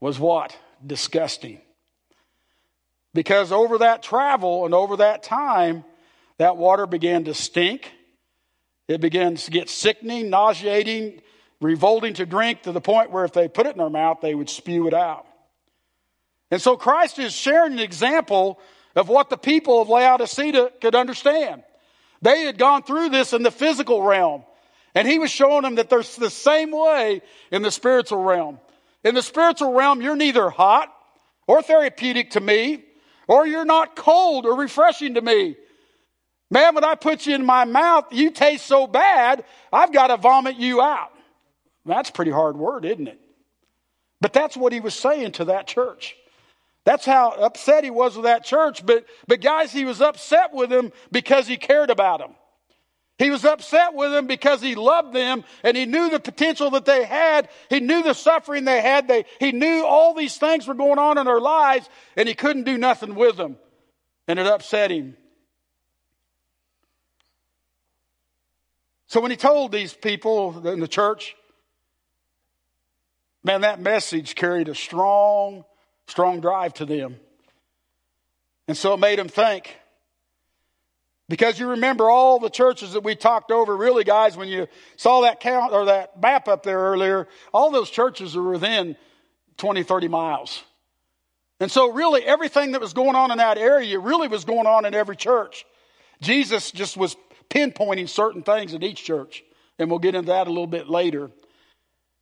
was 0.00 0.18
what? 0.18 0.56
Disgusting. 0.84 1.60
Because 3.16 3.50
over 3.50 3.78
that 3.78 4.02
travel 4.02 4.66
and 4.66 4.74
over 4.74 4.98
that 4.98 5.22
time, 5.22 5.84
that 6.36 6.58
water 6.58 6.86
began 6.86 7.24
to 7.24 7.32
stink. 7.32 7.90
It 8.88 9.00
began 9.00 9.36
to 9.36 9.50
get 9.50 9.70
sickening, 9.70 10.28
nauseating, 10.28 11.22
revolting 11.62 12.12
to 12.14 12.26
drink 12.26 12.64
to 12.64 12.72
the 12.72 12.80
point 12.82 13.10
where 13.10 13.24
if 13.24 13.32
they 13.32 13.48
put 13.48 13.64
it 13.64 13.70
in 13.70 13.78
their 13.78 13.88
mouth, 13.88 14.18
they 14.20 14.34
would 14.34 14.50
spew 14.50 14.86
it 14.86 14.92
out. 14.92 15.26
And 16.50 16.60
so 16.60 16.76
Christ 16.76 17.18
is 17.18 17.32
sharing 17.32 17.72
an 17.72 17.78
example 17.78 18.60
of 18.94 19.08
what 19.08 19.30
the 19.30 19.38
people 19.38 19.80
of 19.80 19.88
Laodicea 19.88 20.72
could 20.82 20.94
understand. 20.94 21.62
They 22.20 22.42
had 22.42 22.58
gone 22.58 22.82
through 22.82 23.08
this 23.08 23.32
in 23.32 23.42
the 23.42 23.50
physical 23.50 24.02
realm. 24.02 24.44
And 24.94 25.08
he 25.08 25.18
was 25.18 25.30
showing 25.30 25.62
them 25.62 25.76
that 25.76 25.88
there's 25.88 26.16
the 26.16 26.28
same 26.28 26.70
way 26.70 27.22
in 27.50 27.62
the 27.62 27.70
spiritual 27.70 28.22
realm. 28.22 28.60
In 29.04 29.14
the 29.14 29.22
spiritual 29.22 29.72
realm, 29.72 30.02
you're 30.02 30.16
neither 30.16 30.50
hot 30.50 30.92
or 31.46 31.62
therapeutic 31.62 32.32
to 32.32 32.40
me, 32.40 32.82
or 33.28 33.46
you're 33.46 33.64
not 33.64 33.96
cold 33.96 34.46
or 34.46 34.56
refreshing 34.56 35.14
to 35.14 35.20
me. 35.20 35.56
Man, 36.50 36.74
when 36.74 36.84
I 36.84 36.94
put 36.94 37.26
you 37.26 37.34
in 37.34 37.44
my 37.44 37.64
mouth, 37.64 38.06
you 38.12 38.30
taste 38.30 38.66
so 38.66 38.86
bad, 38.86 39.44
I've 39.72 39.92
got 39.92 40.08
to 40.08 40.16
vomit 40.16 40.56
you 40.56 40.80
out. 40.80 41.10
That's 41.84 42.10
a 42.10 42.12
pretty 42.12 42.30
hard 42.30 42.56
word, 42.56 42.84
isn't 42.84 43.08
it? 43.08 43.20
But 44.20 44.32
that's 44.32 44.56
what 44.56 44.72
he 44.72 44.80
was 44.80 44.94
saying 44.94 45.32
to 45.32 45.46
that 45.46 45.66
church. 45.66 46.16
That's 46.84 47.04
how 47.04 47.30
upset 47.30 47.84
he 47.84 47.90
was 47.90 48.14
with 48.14 48.24
that 48.24 48.44
church. 48.44 48.86
But, 48.86 49.06
but 49.26 49.40
guys, 49.40 49.72
he 49.72 49.84
was 49.84 50.00
upset 50.00 50.54
with 50.54 50.70
them 50.70 50.92
because 51.10 51.46
he 51.48 51.56
cared 51.56 51.90
about 51.90 52.20
them. 52.20 52.34
He 53.18 53.30
was 53.30 53.44
upset 53.46 53.94
with 53.94 54.12
them 54.12 54.26
because 54.26 54.60
he 54.60 54.74
loved 54.74 55.14
them 55.14 55.44
and 55.62 55.76
he 55.76 55.86
knew 55.86 56.10
the 56.10 56.20
potential 56.20 56.70
that 56.70 56.84
they 56.84 57.04
had. 57.04 57.48
He 57.70 57.80
knew 57.80 58.02
the 58.02 58.12
suffering 58.12 58.64
they 58.64 58.82
had. 58.82 59.08
They, 59.08 59.24
he 59.40 59.52
knew 59.52 59.84
all 59.86 60.12
these 60.14 60.36
things 60.36 60.66
were 60.66 60.74
going 60.74 60.98
on 60.98 61.16
in 61.16 61.24
their 61.24 61.40
lives 61.40 61.88
and 62.14 62.28
he 62.28 62.34
couldn't 62.34 62.64
do 62.64 62.76
nothing 62.76 63.14
with 63.14 63.38
them. 63.38 63.56
And 64.28 64.38
it 64.38 64.46
upset 64.46 64.90
him. 64.90 65.16
So 69.06 69.20
when 69.20 69.30
he 69.30 69.36
told 69.36 69.72
these 69.72 69.94
people 69.94 70.66
in 70.66 70.80
the 70.80 70.88
church, 70.88 71.36
man, 73.42 73.62
that 73.62 73.80
message 73.80 74.34
carried 74.34 74.68
a 74.68 74.74
strong, 74.74 75.64
strong 76.06 76.40
drive 76.40 76.74
to 76.74 76.84
them. 76.84 77.16
And 78.68 78.76
so 78.76 78.92
it 78.92 78.98
made 78.98 79.18
them 79.18 79.28
think. 79.28 79.74
Because 81.28 81.58
you 81.58 81.70
remember 81.70 82.08
all 82.08 82.38
the 82.38 82.50
churches 82.50 82.92
that 82.92 83.02
we 83.02 83.16
talked 83.16 83.50
over, 83.50 83.76
really, 83.76 84.04
guys, 84.04 84.36
when 84.36 84.48
you 84.48 84.68
saw 84.96 85.22
that 85.22 85.40
count 85.40 85.72
or 85.72 85.86
that 85.86 86.20
map 86.20 86.46
up 86.46 86.62
there 86.62 86.78
earlier, 86.78 87.26
all 87.52 87.70
those 87.70 87.90
churches 87.90 88.36
are 88.36 88.42
within 88.42 88.96
20, 89.56 89.82
30 89.82 90.08
miles. 90.08 90.62
And 91.58 91.70
so, 91.70 91.90
really, 91.90 92.22
everything 92.22 92.72
that 92.72 92.80
was 92.80 92.92
going 92.92 93.16
on 93.16 93.30
in 93.32 93.38
that 93.38 93.58
area 93.58 93.98
really 93.98 94.28
was 94.28 94.44
going 94.44 94.66
on 94.66 94.84
in 94.84 94.94
every 94.94 95.16
church. 95.16 95.64
Jesus 96.20 96.70
just 96.70 96.96
was 96.96 97.16
pinpointing 97.50 98.08
certain 98.08 98.42
things 98.42 98.74
in 98.74 98.82
each 98.82 99.04
church. 99.04 99.42
And 99.78 99.90
we'll 99.90 99.98
get 99.98 100.14
into 100.14 100.28
that 100.28 100.46
a 100.46 100.50
little 100.50 100.66
bit 100.66 100.88
later. 100.88 101.30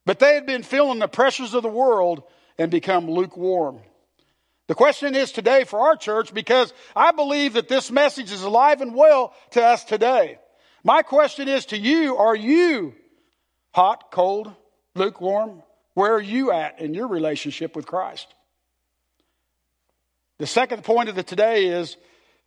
But 0.07 0.19
they 0.19 0.35
had 0.35 0.47
been 0.47 0.63
feeling 0.63 0.99
the 0.99 1.09
pressures 1.09 1.55
of 1.55 1.63
the 1.63 1.69
world 1.69 2.23
and 2.59 2.71
become 2.71 3.11
lukewarm. 3.11 3.81
The 4.67 4.75
question 4.75 5.15
is 5.15 5.31
today 5.31 5.65
for 5.65 5.81
our 5.81 5.97
church 5.97 6.33
because 6.33 6.73
I 6.97 7.13
believe 7.13 7.55
that 7.55 7.69
this 7.69 7.91
message 7.91 8.33
is 8.33 8.43
alive 8.43 8.81
and 8.81 8.95
well 8.95 9.35
to 9.51 9.63
us 9.63 9.85
today. 9.85 10.39
My 10.83 11.03
question 11.03 11.49
is 11.49 11.67
to 11.67 11.79
you, 11.79 12.17
are 12.17 12.37
you 12.37 12.95
hot, 13.73 14.11
cold, 14.11 14.53
lukewarm? 14.95 15.63
Where 15.93 16.15
are 16.15 16.21
you 16.21 16.51
at 16.51 16.81
in 16.81 16.95
your 16.95 17.09
relationship 17.09 17.77
with 17.77 17.87
Christ? 17.87 18.27
The 20.39 20.47
second 20.47 20.83
point 20.83 21.09
of 21.09 21.15
the 21.15 21.23
today 21.23 21.67
is 21.67 21.97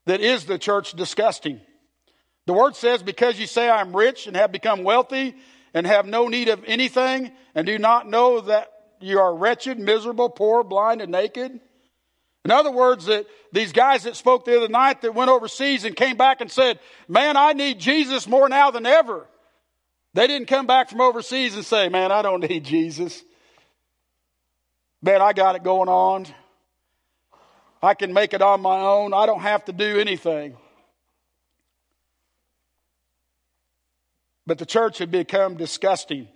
that 0.06 0.20
is 0.20 0.46
the 0.46 0.58
church 0.58 0.94
disgusting? 0.94 1.62
The 2.46 2.54
word 2.54 2.76
says, 2.76 3.04
because 3.04 3.40
you 3.40 3.46
say 3.46 3.70
I'm 3.70 3.96
rich 3.96 4.26
and 4.26 4.36
have 4.36 4.52
become 4.52 4.84
wealthy 4.84 5.36
and 5.74 5.86
have 5.86 6.06
no 6.06 6.28
need 6.28 6.50
of 6.50 6.64
anything 6.66 7.32
and 7.54 7.68
do 7.68 7.78
not 7.78 8.10
know 8.10 8.42
that 8.42 8.72
you 9.00 9.20
are 9.20 9.36
wretched, 9.36 9.80
miserable, 9.80 10.30
poor, 10.30 10.64
blind, 10.64 11.02
and 11.02 11.12
naked. 11.12 11.60
In 12.48 12.52
other 12.52 12.72
words, 12.72 13.08
that 13.08 13.26
these 13.52 13.74
guys 13.74 14.04
that 14.04 14.16
spoke 14.16 14.46
the 14.46 14.56
other 14.56 14.70
night 14.70 15.02
that 15.02 15.14
went 15.14 15.30
overseas 15.30 15.84
and 15.84 15.94
came 15.94 16.16
back 16.16 16.40
and 16.40 16.50
said, 16.50 16.80
Man, 17.10 17.36
I 17.36 17.52
need 17.52 17.78
Jesus 17.78 18.26
more 18.26 18.48
now 18.48 18.72
than 18.72 18.86
ever. 18.86 19.28
They 20.14 20.28
didn't 20.28 20.48
come 20.48 20.66
back 20.66 20.90
from 20.90 21.02
overseas 21.02 21.56
and 21.56 21.66
say, 21.66 21.90
Man, 21.90 22.10
I 22.10 22.22
don't 22.22 22.40
need 22.50 22.64
Jesus. 22.64 23.22
Man, 25.02 25.22
I 25.22 25.34
got 25.34 25.58
it 25.58 25.64
going 25.64 25.90
on. 25.90 26.26
I 27.84 27.96
can 27.96 28.14
make 28.14 28.34
it 28.34 28.42
on 28.42 28.62
my 28.62 28.80
own. 28.80 29.14
I 29.14 29.26
don't 29.26 29.42
have 29.42 29.66
to 29.66 29.74
do 29.74 30.00
anything. 30.00 30.56
But 34.46 34.58
the 34.58 34.66
church 34.66 35.00
had 35.00 35.12
become 35.12 35.58
disgusting. 35.58 36.30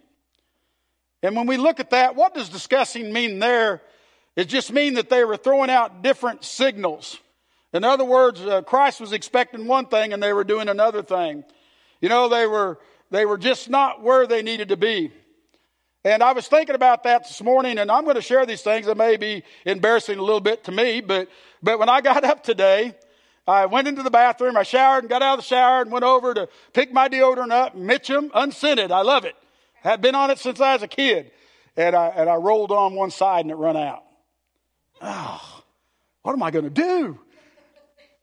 And 1.24 1.38
when 1.38 1.48
we 1.48 1.56
look 1.56 1.80
at 1.80 1.92
that, 1.92 2.18
what 2.18 2.34
does 2.34 2.50
disgusting 2.50 3.14
mean 3.14 3.40
there? 3.40 3.82
It 4.36 4.46
just 4.46 4.72
means 4.72 4.96
that 4.96 5.10
they 5.10 5.24
were 5.24 5.38
throwing 5.38 5.70
out 5.70 6.02
different 6.02 6.44
signals. 6.44 7.20
In 7.74 7.84
other 7.84 8.06
words, 8.06 8.42
uh, 8.42 8.62
Christ 8.62 9.00
was 9.00 9.14
expecting 9.14 9.68
one 9.68 9.88
thing 9.88 10.14
and 10.14 10.22
they 10.22 10.34
were 10.34 10.44
doing 10.44 10.70
another 10.70 11.04
thing. 11.04 11.44
You 12.00 12.10
know, 12.10 12.30
they 12.30 12.48
were, 12.48 12.80
they 13.12 13.26
were 13.26 13.38
just 13.38 13.70
not 13.70 14.02
where 14.02 14.28
they 14.28 14.42
needed 14.42 14.70
to 14.70 14.78
be. 14.78 15.12
And 16.04 16.24
I 16.24 16.32
was 16.32 16.48
thinking 16.48 16.76
about 16.76 17.04
that 17.04 17.28
this 17.28 17.44
morning, 17.44 17.78
and 17.78 17.92
I'm 17.92 18.06
going 18.06 18.16
to 18.16 18.24
share 18.24 18.46
these 18.46 18.64
things 18.64 18.88
that 18.88 18.98
may 18.98 19.18
be 19.18 19.44
embarrassing 19.66 20.18
a 20.18 20.24
little 20.24 20.40
bit 20.40 20.64
to 20.64 20.72
me, 20.72 21.00
but, 21.00 21.30
but 21.62 21.78
when 21.78 21.90
I 21.90 22.02
got 22.02 22.24
up 22.24 22.44
today, 22.44 22.96
I 23.48 23.68
went 23.68 23.88
into 23.88 24.02
the 24.02 24.10
bathroom, 24.10 24.58
I 24.58 24.64
showered 24.64 25.04
and 25.04 25.10
got 25.10 25.22
out 25.22 25.38
of 25.38 25.40
the 25.44 25.48
shower 25.48 25.82
and 25.82 25.92
went 25.92 26.06
over 26.06 26.34
to 26.34 26.50
pick 26.74 26.92
my 26.92 27.08
deodorant 27.08 27.52
up, 27.52 27.76
Mitchum, 27.76 28.32
unscented. 28.34 28.92
I 28.92 29.02
love 29.02 29.26
it. 29.26 29.36
Had 29.82 30.02
been 30.02 30.16
on 30.16 30.32
it 30.32 30.40
since 30.40 30.60
I 30.60 30.74
was 30.74 30.84
a 30.84 30.88
kid. 30.88 31.32
And 31.78 31.96
I, 31.96 32.08
and 32.08 32.30
I 32.30 32.36
rolled 32.36 32.72
on 32.72 32.96
one 32.96 33.12
side 33.12 33.46
and 33.46 33.52
it 33.52 33.56
run 33.56 33.78
out 33.78 34.04
oh, 35.02 35.64
what 36.22 36.34
am 36.34 36.44
I 36.44 36.52
going 36.52 36.66
to 36.66 36.70
do? 36.70 37.20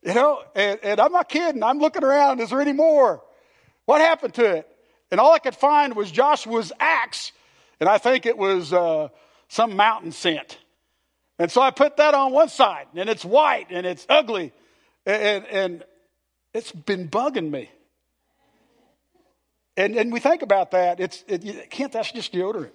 You 0.03 0.15
know, 0.15 0.43
and, 0.55 0.79
and 0.83 1.01
I'm 1.01 1.13
not 1.13 1.29
kidding. 1.29 1.63
I'm 1.63 1.79
looking 1.79 2.05
around. 2.05 2.41
Is 2.41 2.51
there 2.51 2.61
any 2.61 2.73
more? 2.73 3.23
What 3.85 4.01
happened 4.01 4.35
to 4.35 4.45
it? 4.45 4.69
And 5.11 5.21
all 5.21 5.33
I 5.33 5.39
could 5.39 5.57
find 5.57 5.97
was 5.97 6.11
Joshua's 6.11 6.73
axe. 6.79 7.33
And 7.81 7.89
I 7.89 7.99
think 7.99 8.27
it 8.27 8.37
was 8.37 8.73
uh, 8.73 9.09
some 9.49 9.77
mountain 9.77 10.13
scent. 10.13 10.59
And 11.39 11.51
so 11.51 11.61
I 11.61 11.71
put 11.71 11.97
that 11.99 12.15
on 12.15 12.33
one 12.33 12.49
side, 12.49 12.87
and 12.97 13.09
it's 13.09 13.25
white 13.25 13.69
and 13.71 13.87
it's 13.87 14.05
ugly. 14.09 14.53
And, 15.07 15.23
and, 15.23 15.47
and 15.47 15.85
it's 16.53 16.73
been 16.73 17.09
bugging 17.09 17.51
me. 17.51 17.71
And, 19.77 19.95
and 19.95 20.13
we 20.13 20.19
think 20.19 20.43
about 20.43 20.73
that. 20.73 20.99
It's, 20.99 21.25
it, 21.29 21.71
can't, 21.71 21.93
that's 21.93 22.11
just 22.11 22.33
deodorant. 22.33 22.73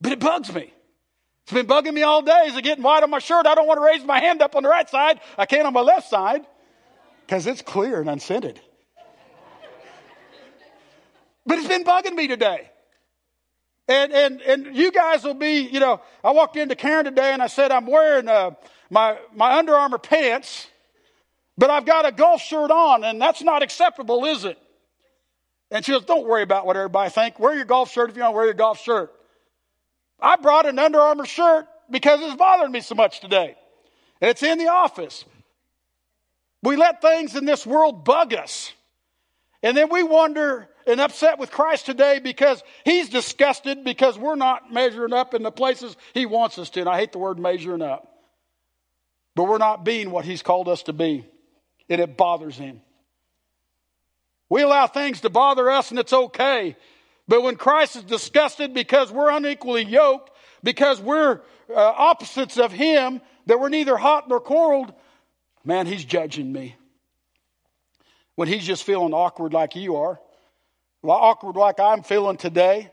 But 0.00 0.12
it 0.12 0.20
bugs 0.20 0.52
me. 0.54 0.72
It's 1.48 1.54
been 1.54 1.66
bugging 1.66 1.94
me 1.94 2.02
all 2.02 2.20
day. 2.20 2.48
Is 2.48 2.56
it 2.58 2.62
getting 2.62 2.84
white 2.84 3.02
on 3.02 3.08
my 3.08 3.20
shirt? 3.20 3.46
I 3.46 3.54
don't 3.54 3.66
want 3.66 3.78
to 3.78 3.82
raise 3.82 4.04
my 4.04 4.20
hand 4.20 4.42
up 4.42 4.54
on 4.54 4.64
the 4.64 4.68
right 4.68 4.86
side. 4.86 5.18
I 5.38 5.46
can't 5.46 5.66
on 5.66 5.72
my 5.72 5.80
left 5.80 6.10
side 6.10 6.44
because 7.24 7.46
it's 7.46 7.62
clear 7.62 8.02
and 8.02 8.10
unscented. 8.10 8.60
but 11.46 11.56
it's 11.56 11.66
been 11.66 11.84
bugging 11.84 12.14
me 12.14 12.28
today. 12.28 12.68
And, 13.88 14.12
and, 14.12 14.42
and 14.42 14.76
you 14.76 14.92
guys 14.92 15.24
will 15.24 15.32
be, 15.32 15.60
you 15.60 15.80
know, 15.80 16.02
I 16.22 16.32
walked 16.32 16.58
into 16.58 16.76
Karen 16.76 17.06
today 17.06 17.32
and 17.32 17.40
I 17.40 17.46
said, 17.46 17.72
I'm 17.72 17.86
wearing 17.86 18.28
uh, 18.28 18.50
my, 18.90 19.16
my 19.34 19.56
Under 19.56 19.74
Armour 19.74 19.96
pants, 19.96 20.66
but 21.56 21.70
I've 21.70 21.86
got 21.86 22.04
a 22.04 22.12
golf 22.12 22.42
shirt 22.42 22.70
on, 22.70 23.04
and 23.04 23.18
that's 23.18 23.40
not 23.40 23.62
acceptable, 23.62 24.26
is 24.26 24.44
it? 24.44 24.58
And 25.70 25.82
she 25.82 25.92
goes, 25.92 26.04
Don't 26.04 26.28
worry 26.28 26.42
about 26.42 26.66
what 26.66 26.76
everybody 26.76 27.08
think. 27.08 27.40
Wear 27.40 27.54
your 27.54 27.64
golf 27.64 27.90
shirt 27.90 28.10
if 28.10 28.16
you 28.16 28.22
to 28.22 28.30
wear 28.32 28.44
your 28.44 28.52
golf 28.52 28.82
shirt. 28.82 29.14
I 30.20 30.36
brought 30.36 30.66
an 30.66 30.78
Under 30.78 31.00
Armour 31.00 31.26
shirt 31.26 31.66
because 31.90 32.20
it's 32.20 32.36
bothering 32.36 32.72
me 32.72 32.80
so 32.80 32.94
much 32.94 33.20
today. 33.20 33.56
And 34.20 34.30
it's 34.30 34.42
in 34.42 34.58
the 34.58 34.68
office. 34.68 35.24
We 36.62 36.76
let 36.76 37.00
things 37.00 37.36
in 37.36 37.44
this 37.44 37.64
world 37.64 38.04
bug 38.04 38.34
us. 38.34 38.72
And 39.62 39.76
then 39.76 39.90
we 39.90 40.02
wonder 40.02 40.68
and 40.86 41.00
upset 41.00 41.38
with 41.38 41.50
Christ 41.50 41.86
today 41.86 42.18
because 42.18 42.62
he's 42.84 43.08
disgusted 43.08 43.84
because 43.84 44.18
we're 44.18 44.36
not 44.36 44.72
measuring 44.72 45.12
up 45.12 45.34
in 45.34 45.42
the 45.42 45.50
places 45.50 45.96
he 46.14 46.26
wants 46.26 46.58
us 46.58 46.70
to. 46.70 46.80
And 46.80 46.88
I 46.88 46.98
hate 46.98 47.12
the 47.12 47.18
word 47.18 47.38
measuring 47.38 47.82
up. 47.82 48.10
But 49.34 49.44
we're 49.44 49.58
not 49.58 49.84
being 49.84 50.10
what 50.10 50.24
he's 50.24 50.42
called 50.42 50.68
us 50.68 50.84
to 50.84 50.92
be. 50.92 51.26
And 51.88 52.00
it 52.00 52.16
bothers 52.16 52.56
him. 52.56 52.80
We 54.48 54.62
allow 54.62 54.86
things 54.86 55.20
to 55.20 55.30
bother 55.30 55.70
us 55.70 55.90
and 55.90 56.00
it's 56.00 56.12
okay. 56.12 56.76
But 57.28 57.42
when 57.42 57.56
Christ 57.56 57.96
is 57.96 58.04
disgusted 58.04 58.72
because 58.72 59.12
we're 59.12 59.30
unequally 59.30 59.84
yoked, 59.84 60.30
because 60.62 61.00
we're 61.00 61.42
uh, 61.68 61.74
opposites 61.74 62.56
of 62.56 62.72
Him, 62.72 63.20
that 63.46 63.60
we're 63.60 63.68
neither 63.68 63.98
hot 63.98 64.28
nor 64.28 64.40
cold, 64.40 64.92
man, 65.62 65.86
He's 65.86 66.04
judging 66.04 66.50
me. 66.50 66.76
When 68.34 68.48
He's 68.48 68.66
just 68.66 68.82
feeling 68.84 69.12
awkward 69.12 69.52
like 69.52 69.76
you 69.76 69.96
are, 69.96 70.18
awkward 71.04 71.56
like 71.56 71.78
I'm 71.78 72.02
feeling 72.02 72.38
today, 72.38 72.90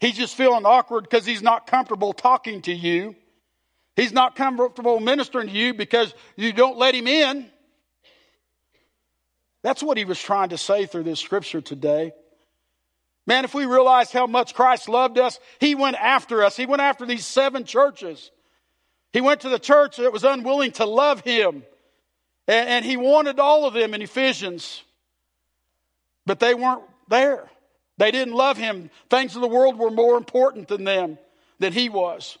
He's 0.00 0.16
just 0.16 0.34
feeling 0.34 0.64
awkward 0.64 1.02
because 1.02 1.26
He's 1.26 1.42
not 1.42 1.66
comfortable 1.66 2.14
talking 2.14 2.62
to 2.62 2.72
you. 2.72 3.14
He's 3.94 4.12
not 4.12 4.36
comfortable 4.36 5.00
ministering 5.00 5.48
to 5.48 5.52
you 5.52 5.74
because 5.74 6.14
you 6.36 6.52
don't 6.52 6.78
let 6.78 6.94
Him 6.94 7.06
in. 7.06 7.50
That's 9.62 9.82
what 9.82 9.98
He 9.98 10.06
was 10.06 10.18
trying 10.18 10.48
to 10.50 10.58
say 10.58 10.86
through 10.86 11.02
this 11.02 11.20
scripture 11.20 11.60
today. 11.60 12.12
Man, 13.28 13.44
if 13.44 13.52
we 13.52 13.66
realize 13.66 14.10
how 14.10 14.26
much 14.26 14.54
Christ 14.54 14.88
loved 14.88 15.18
us, 15.18 15.38
He 15.60 15.74
went 15.74 15.96
after 15.96 16.42
us. 16.42 16.56
He 16.56 16.64
went 16.64 16.80
after 16.80 17.04
these 17.04 17.26
seven 17.26 17.64
churches. 17.64 18.30
He 19.12 19.20
went 19.20 19.42
to 19.42 19.50
the 19.50 19.58
church 19.58 19.98
that 19.98 20.14
was 20.14 20.24
unwilling 20.24 20.72
to 20.72 20.86
love 20.86 21.20
Him. 21.20 21.62
And, 22.46 22.68
and 22.70 22.84
He 22.86 22.96
wanted 22.96 23.38
all 23.38 23.66
of 23.66 23.74
them 23.74 23.92
in 23.92 24.00
Ephesians. 24.00 24.82
But 26.24 26.40
they 26.40 26.54
weren't 26.54 26.84
there. 27.08 27.50
They 27.98 28.10
didn't 28.12 28.32
love 28.32 28.56
Him. 28.56 28.88
Things 29.10 29.36
of 29.36 29.42
the 29.42 29.48
world 29.48 29.78
were 29.78 29.90
more 29.90 30.16
important 30.16 30.68
than 30.68 30.84
them, 30.84 31.18
than 31.58 31.74
He 31.74 31.90
was. 31.90 32.38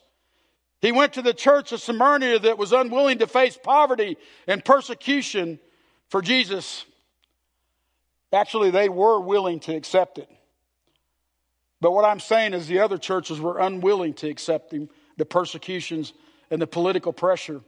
He 0.80 0.90
went 0.90 1.12
to 1.14 1.22
the 1.22 1.34
church 1.34 1.70
of 1.72 1.82
Smyrna 1.82 2.38
that 2.38 2.56
was 2.56 2.72
unwilling 2.72 3.18
to 3.18 3.26
face 3.26 3.58
poverty 3.62 4.16
and 4.46 4.64
persecution 4.64 5.60
for 6.08 6.22
Jesus. 6.22 6.86
Actually, 8.32 8.70
they 8.70 8.88
were 8.88 9.20
willing 9.20 9.60
to 9.60 9.76
accept 9.76 10.16
it. 10.16 10.30
But 11.80 11.92
what 11.92 12.04
I'm 12.04 12.20
saying 12.20 12.54
is 12.54 12.66
the 12.66 12.80
other 12.80 12.98
churches 12.98 13.40
were 13.40 13.58
unwilling 13.58 14.14
to 14.14 14.28
accept 14.28 14.72
him, 14.72 14.88
the 15.16 15.24
persecutions 15.24 16.12
and 16.50 16.60
the 16.60 16.66
political 16.66 17.12
pressure. 17.12 17.60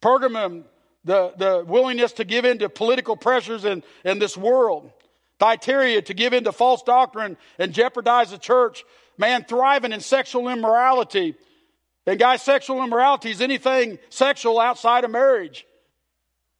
Pergamum, 0.00 0.64
the, 1.04 1.32
the 1.36 1.64
willingness 1.66 2.12
to 2.12 2.24
give 2.24 2.44
in 2.44 2.58
to 2.58 2.68
political 2.68 3.16
pressures 3.16 3.64
in, 3.64 3.82
in 4.04 4.18
this 4.18 4.36
world. 4.36 4.90
Thyatira 5.38 6.02
to 6.02 6.14
give 6.14 6.32
in 6.32 6.44
to 6.44 6.52
false 6.52 6.82
doctrine 6.82 7.36
and 7.58 7.72
jeopardize 7.72 8.30
the 8.30 8.38
church. 8.38 8.84
Man 9.16 9.44
thriving 9.44 9.92
in 9.92 10.00
sexual 10.00 10.48
immorality. 10.48 11.36
And 12.06 12.18
guys, 12.18 12.42
sexual 12.42 12.82
immorality 12.82 13.30
is 13.30 13.40
anything 13.40 13.98
sexual 14.08 14.58
outside 14.58 15.04
of 15.04 15.10
marriage. 15.10 15.66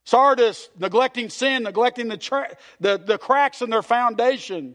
Sardis, 0.05 0.69
neglecting 0.79 1.29
sin, 1.29 1.65
neglecting 1.65 2.09
the, 2.09 2.17
tra- 2.17 2.57
the, 2.81 2.99
the 2.99 3.19
cracks 3.19 3.63
in 3.63 3.71
their 3.71 3.83
foundation. 3.83 4.75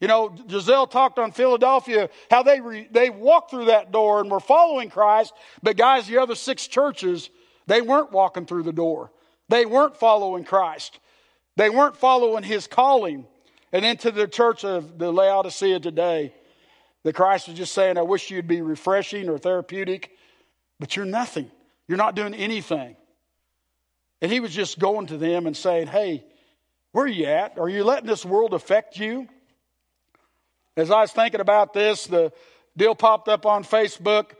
You 0.00 0.08
know, 0.08 0.34
Giselle 0.48 0.86
talked 0.86 1.18
on 1.18 1.32
Philadelphia 1.32 2.10
how 2.30 2.42
they 2.42 2.60
re, 2.60 2.86
they 2.90 3.08
walked 3.08 3.50
through 3.50 3.66
that 3.66 3.92
door 3.92 4.20
and 4.20 4.30
were 4.30 4.40
following 4.40 4.90
Christ, 4.90 5.32
but 5.62 5.76
guys, 5.76 6.06
the 6.06 6.18
other 6.18 6.34
six 6.34 6.66
churches 6.66 7.30
they 7.66 7.80
weren't 7.80 8.12
walking 8.12 8.46
through 8.46 8.62
the 8.62 8.72
door. 8.72 9.10
They 9.48 9.66
weren't 9.66 9.96
following 9.96 10.44
Christ. 10.44 10.98
They 11.56 11.70
weren't 11.70 11.96
following 11.96 12.42
His 12.44 12.66
calling. 12.66 13.26
And 13.72 13.84
into 13.84 14.10
the 14.10 14.28
church 14.28 14.64
of 14.64 14.98
the 14.98 15.10
Laodicea 15.10 15.80
today, 15.80 16.32
that 17.02 17.14
Christ 17.14 17.48
was 17.48 17.56
just 17.56 17.72
saying, 17.72 17.98
"I 17.98 18.02
wish 18.02 18.30
you'd 18.30 18.46
be 18.46 18.62
refreshing 18.62 19.28
or 19.28 19.38
therapeutic, 19.38 20.16
but 20.78 20.94
you're 20.94 21.04
nothing. 21.04 21.50
You're 21.88 21.98
not 21.98 22.14
doing 22.14 22.34
anything." 22.34 22.96
And 24.22 24.30
He 24.30 24.40
was 24.40 24.54
just 24.54 24.78
going 24.78 25.06
to 25.06 25.16
them 25.16 25.46
and 25.46 25.56
saying, 25.56 25.88
"Hey, 25.88 26.24
where 26.92 27.04
are 27.04 27.08
you 27.08 27.26
at? 27.26 27.58
Are 27.58 27.68
you 27.68 27.82
letting 27.82 28.06
this 28.06 28.24
world 28.24 28.54
affect 28.54 28.98
you?" 28.98 29.28
As 30.76 30.90
I 30.90 31.00
was 31.00 31.12
thinking 31.12 31.40
about 31.40 31.72
this, 31.72 32.06
the 32.06 32.32
deal 32.76 32.94
popped 32.94 33.28
up 33.28 33.46
on 33.46 33.64
Facebook. 33.64 34.32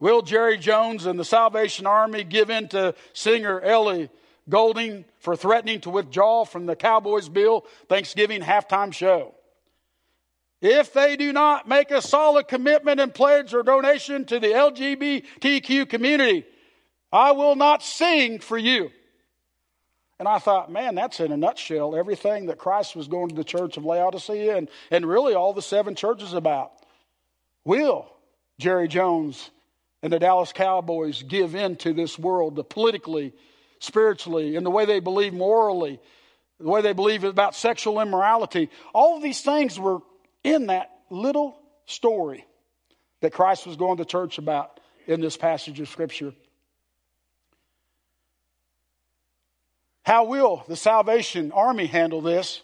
Will 0.00 0.22
Jerry 0.22 0.58
Jones 0.58 1.06
and 1.06 1.18
the 1.18 1.24
Salvation 1.24 1.86
Army 1.86 2.24
give 2.24 2.50
in 2.50 2.68
to 2.68 2.94
singer 3.12 3.60
Ellie 3.60 4.10
Goulding 4.48 5.06
for 5.20 5.36
threatening 5.36 5.80
to 5.82 5.90
withdraw 5.90 6.44
from 6.44 6.66
the 6.66 6.76
Cowboys 6.76 7.28
Bill 7.28 7.64
Thanksgiving 7.88 8.42
halftime 8.42 8.92
show? 8.92 9.34
If 10.60 10.92
they 10.92 11.16
do 11.16 11.32
not 11.32 11.68
make 11.68 11.90
a 11.90 12.02
solid 12.02 12.48
commitment 12.48 13.00
and 13.00 13.14
pledge 13.14 13.54
or 13.54 13.62
donation 13.62 14.24
to 14.26 14.40
the 14.40 14.48
LGBTQ 14.48 15.88
community, 15.88 16.44
I 17.12 17.32
will 17.32 17.54
not 17.54 17.82
sing 17.82 18.40
for 18.40 18.58
you. 18.58 18.90
And 20.18 20.28
I 20.28 20.38
thought, 20.38 20.70
man, 20.70 20.94
that's 20.94 21.20
in 21.20 21.32
a 21.32 21.36
nutshell 21.36 21.96
everything 21.96 22.46
that 22.46 22.58
Christ 22.58 22.94
was 22.94 23.08
going 23.08 23.30
to 23.30 23.34
the 23.34 23.44
church 23.44 23.76
of 23.76 23.84
Laodicea 23.84 24.56
and, 24.56 24.68
and 24.90 25.06
really 25.06 25.34
all 25.34 25.52
the 25.52 25.62
seven 25.62 25.94
churches 25.94 26.34
about. 26.34 26.72
Will 27.64 28.08
Jerry 28.58 28.88
Jones 28.88 29.50
and 30.02 30.12
the 30.12 30.18
Dallas 30.18 30.52
Cowboys 30.52 31.22
give 31.22 31.54
in 31.54 31.76
to 31.76 31.92
this 31.92 32.18
world, 32.18 32.56
the 32.56 32.62
politically, 32.62 33.32
spiritually, 33.80 34.54
and 34.56 34.64
the 34.64 34.70
way 34.70 34.84
they 34.84 35.00
believe 35.00 35.34
morally, 35.34 35.98
the 36.60 36.68
way 36.68 36.80
they 36.80 36.92
believe 36.92 37.24
about 37.24 37.56
sexual 37.56 38.00
immorality? 38.00 38.70
All 38.92 39.16
of 39.16 39.22
these 39.22 39.40
things 39.40 39.80
were 39.80 39.98
in 40.44 40.66
that 40.66 40.90
little 41.10 41.58
story 41.86 42.44
that 43.20 43.32
Christ 43.32 43.66
was 43.66 43.76
going 43.76 43.96
to 43.96 44.04
church 44.04 44.38
about 44.38 44.78
in 45.06 45.20
this 45.20 45.36
passage 45.36 45.80
of 45.80 45.88
Scripture. 45.88 46.34
How 50.04 50.24
will 50.24 50.62
the 50.68 50.76
Salvation 50.76 51.50
Army 51.50 51.86
handle 51.86 52.20
this? 52.20 52.60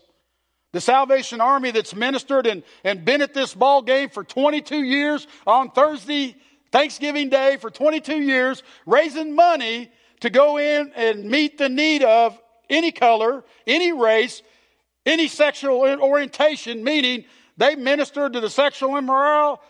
The 0.72 0.80
Salvation 0.80 1.40
Army 1.40 1.70
that's 1.70 1.94
ministered 1.94 2.46
and, 2.46 2.62
and 2.84 3.04
been 3.04 3.22
at 3.22 3.34
this 3.34 3.54
ball 3.54 3.82
game 3.82 4.10
for 4.10 4.22
22 4.22 4.82
years 4.82 5.26
on 5.46 5.70
Thursday, 5.70 6.36
Thanksgiving 6.70 7.30
Day 7.30 7.56
for 7.56 7.70
22 7.70 8.20
years, 8.20 8.62
raising 8.86 9.34
money 9.34 9.90
to 10.20 10.30
go 10.30 10.58
in 10.58 10.92
and 10.94 11.24
meet 11.24 11.56
the 11.56 11.70
need 11.70 12.02
of 12.02 12.40
any 12.68 12.92
color, 12.92 13.42
any 13.66 13.90
race, 13.92 14.42
any 15.06 15.26
sexual 15.26 15.80
orientation, 15.80 16.84
meaning 16.84 17.24
they 17.56 17.74
ministered 17.74 18.34
to 18.34 18.40
the 18.40 18.50
sexual 18.50 18.96
immoral 18.96 19.60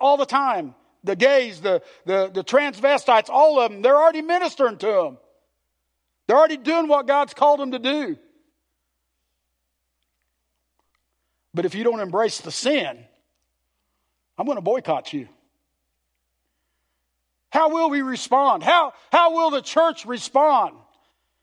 all 0.00 0.16
the 0.16 0.24
time. 0.24 0.76
The 1.04 1.16
gays, 1.16 1.60
the, 1.60 1.82
the, 2.06 2.30
the 2.32 2.44
transvestites, 2.44 3.28
all 3.28 3.58
of 3.58 3.72
them, 3.72 3.82
they're 3.82 3.96
already 3.96 4.22
ministering 4.22 4.78
to 4.78 4.86
them. 4.86 5.18
They're 6.26 6.36
already 6.36 6.56
doing 6.56 6.88
what 6.88 7.06
God's 7.06 7.34
called 7.34 7.60
them 7.60 7.72
to 7.72 7.78
do. 7.78 8.16
But 11.54 11.64
if 11.64 11.74
you 11.74 11.84
don't 11.84 12.00
embrace 12.00 12.40
the 12.40 12.50
sin, 12.50 12.98
I'm 14.38 14.46
going 14.46 14.56
to 14.56 14.62
boycott 14.62 15.12
you. 15.12 15.28
How 17.50 17.68
will 17.68 17.90
we 17.90 18.00
respond? 18.00 18.62
How, 18.62 18.94
how 19.10 19.34
will 19.34 19.50
the 19.50 19.60
church 19.60 20.06
respond? 20.06 20.74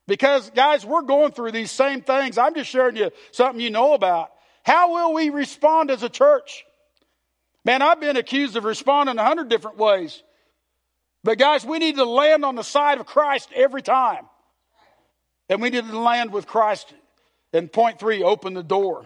Because, 0.07 0.49
guys, 0.49 0.83
we're 0.83 1.03
going 1.03 1.33
through 1.33 1.51
these 1.51 1.69
same 1.69 2.01
things. 2.01 2.39
I'm 2.39 2.55
just 2.55 2.71
sharing 2.71 2.95
you 2.95 3.11
something 3.31 3.61
you 3.61 3.69
know 3.69 3.93
about. 3.93 4.31
How 4.63 4.93
will 4.93 5.13
we 5.13 5.29
respond 5.29 5.91
as 5.91 6.01
a 6.01 6.09
church? 6.09 6.65
Man, 7.63 7.83
I've 7.83 7.99
been 7.99 8.17
accused 8.17 8.55
of 8.55 8.63
responding 8.63 9.19
a 9.19 9.23
hundred 9.23 9.49
different 9.49 9.77
ways. 9.77 10.23
But, 11.23 11.37
guys, 11.37 11.63
we 11.63 11.77
need 11.77 11.97
to 11.97 12.05
land 12.05 12.43
on 12.43 12.55
the 12.55 12.63
side 12.63 12.99
of 12.99 13.05
Christ 13.05 13.49
every 13.53 13.83
time. 13.83 14.25
And 15.49 15.61
we 15.61 15.71
need 15.71 15.87
to 15.87 15.99
land 15.99 16.31
with 16.31 16.47
Christ. 16.47 16.93
And 17.51 17.71
point 17.71 17.99
three, 17.99 18.23
open 18.23 18.53
the 18.53 18.63
door. 18.63 19.05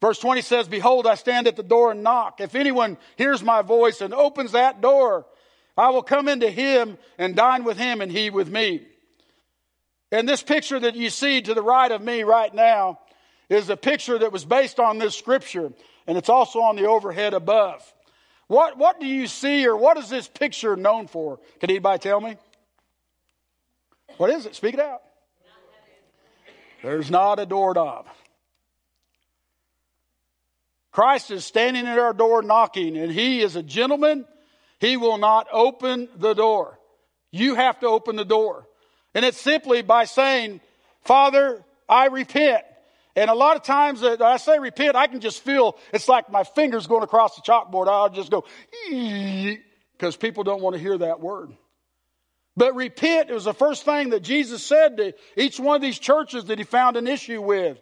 Verse 0.00 0.18
20 0.18 0.42
says, 0.42 0.68
Behold, 0.68 1.06
I 1.06 1.16
stand 1.16 1.46
at 1.46 1.56
the 1.56 1.62
door 1.62 1.90
and 1.90 2.02
knock. 2.02 2.40
If 2.40 2.54
anyone 2.54 2.96
hears 3.16 3.42
my 3.42 3.62
voice 3.62 4.00
and 4.00 4.14
opens 4.14 4.52
that 4.52 4.80
door, 4.80 5.26
I 5.76 5.90
will 5.90 6.02
come 6.02 6.28
into 6.28 6.50
him 6.50 6.98
and 7.18 7.36
dine 7.36 7.64
with 7.64 7.76
him 7.76 8.00
and 8.00 8.10
he 8.10 8.30
with 8.30 8.50
me. 8.50 8.86
And 10.10 10.28
this 10.28 10.42
picture 10.42 10.78
that 10.78 10.94
you 10.94 11.10
see 11.10 11.42
to 11.42 11.54
the 11.54 11.62
right 11.62 11.90
of 11.90 12.02
me 12.02 12.22
right 12.22 12.52
now 12.54 13.00
is 13.48 13.68
a 13.68 13.76
picture 13.76 14.18
that 14.18 14.32
was 14.32 14.44
based 14.44 14.80
on 14.80 14.98
this 14.98 15.16
scripture, 15.16 15.72
and 16.06 16.16
it's 16.16 16.28
also 16.28 16.60
on 16.60 16.76
the 16.76 16.86
overhead 16.86 17.34
above. 17.34 17.82
What, 18.46 18.78
what 18.78 19.00
do 19.00 19.06
you 19.06 19.26
see, 19.26 19.66
or 19.66 19.76
what 19.76 19.98
is 19.98 20.08
this 20.08 20.26
picture 20.26 20.76
known 20.76 21.06
for? 21.06 21.38
Can 21.60 21.70
anybody 21.70 21.98
tell 21.98 22.20
me? 22.20 22.36
What 24.16 24.30
is 24.30 24.46
it? 24.46 24.54
Speak 24.54 24.74
it 24.74 24.80
out. 24.80 25.02
There's 26.82 27.10
not 27.10 27.38
a 27.38 27.46
doorknob. 27.46 28.06
Christ 30.90 31.30
is 31.30 31.44
standing 31.44 31.86
at 31.86 31.98
our 31.98 32.12
door 32.12 32.42
knocking, 32.42 32.96
and 32.96 33.12
He 33.12 33.40
is 33.40 33.56
a 33.56 33.62
gentleman. 33.62 34.24
He 34.80 34.96
will 34.96 35.18
not 35.18 35.46
open 35.52 36.08
the 36.16 36.34
door. 36.34 36.78
You 37.30 37.54
have 37.54 37.78
to 37.80 37.86
open 37.86 38.16
the 38.16 38.24
door. 38.24 38.66
And 39.14 39.24
it's 39.24 39.40
simply 39.40 39.82
by 39.82 40.04
saying, 40.04 40.60
Father, 41.02 41.64
I 41.88 42.06
repent. 42.06 42.64
And 43.16 43.30
a 43.30 43.34
lot 43.34 43.56
of 43.56 43.64
times 43.64 44.00
that 44.02 44.22
I 44.22 44.36
say 44.36 44.58
repent, 44.58 44.94
I 44.94 45.08
can 45.08 45.20
just 45.20 45.42
feel 45.42 45.76
it's 45.92 46.08
like 46.08 46.30
my 46.30 46.44
fingers 46.44 46.86
going 46.86 47.02
across 47.02 47.34
the 47.34 47.42
chalkboard. 47.42 47.88
I'll 47.88 48.10
just 48.10 48.30
go, 48.30 48.44
because 49.92 50.16
people 50.16 50.44
don't 50.44 50.62
want 50.62 50.76
to 50.76 50.80
hear 50.80 50.96
that 50.98 51.20
word. 51.20 51.52
But 52.58 52.74
repent, 52.74 53.30
it 53.30 53.34
was 53.34 53.44
the 53.44 53.54
first 53.54 53.84
thing 53.84 54.10
that 54.10 54.24
Jesus 54.24 54.64
said 54.64 54.96
to 54.96 55.14
each 55.36 55.60
one 55.60 55.76
of 55.76 55.80
these 55.80 55.98
churches 55.98 56.46
that 56.46 56.58
he 56.58 56.64
found 56.64 56.96
an 56.96 57.06
issue 57.06 57.40
with. 57.40 57.78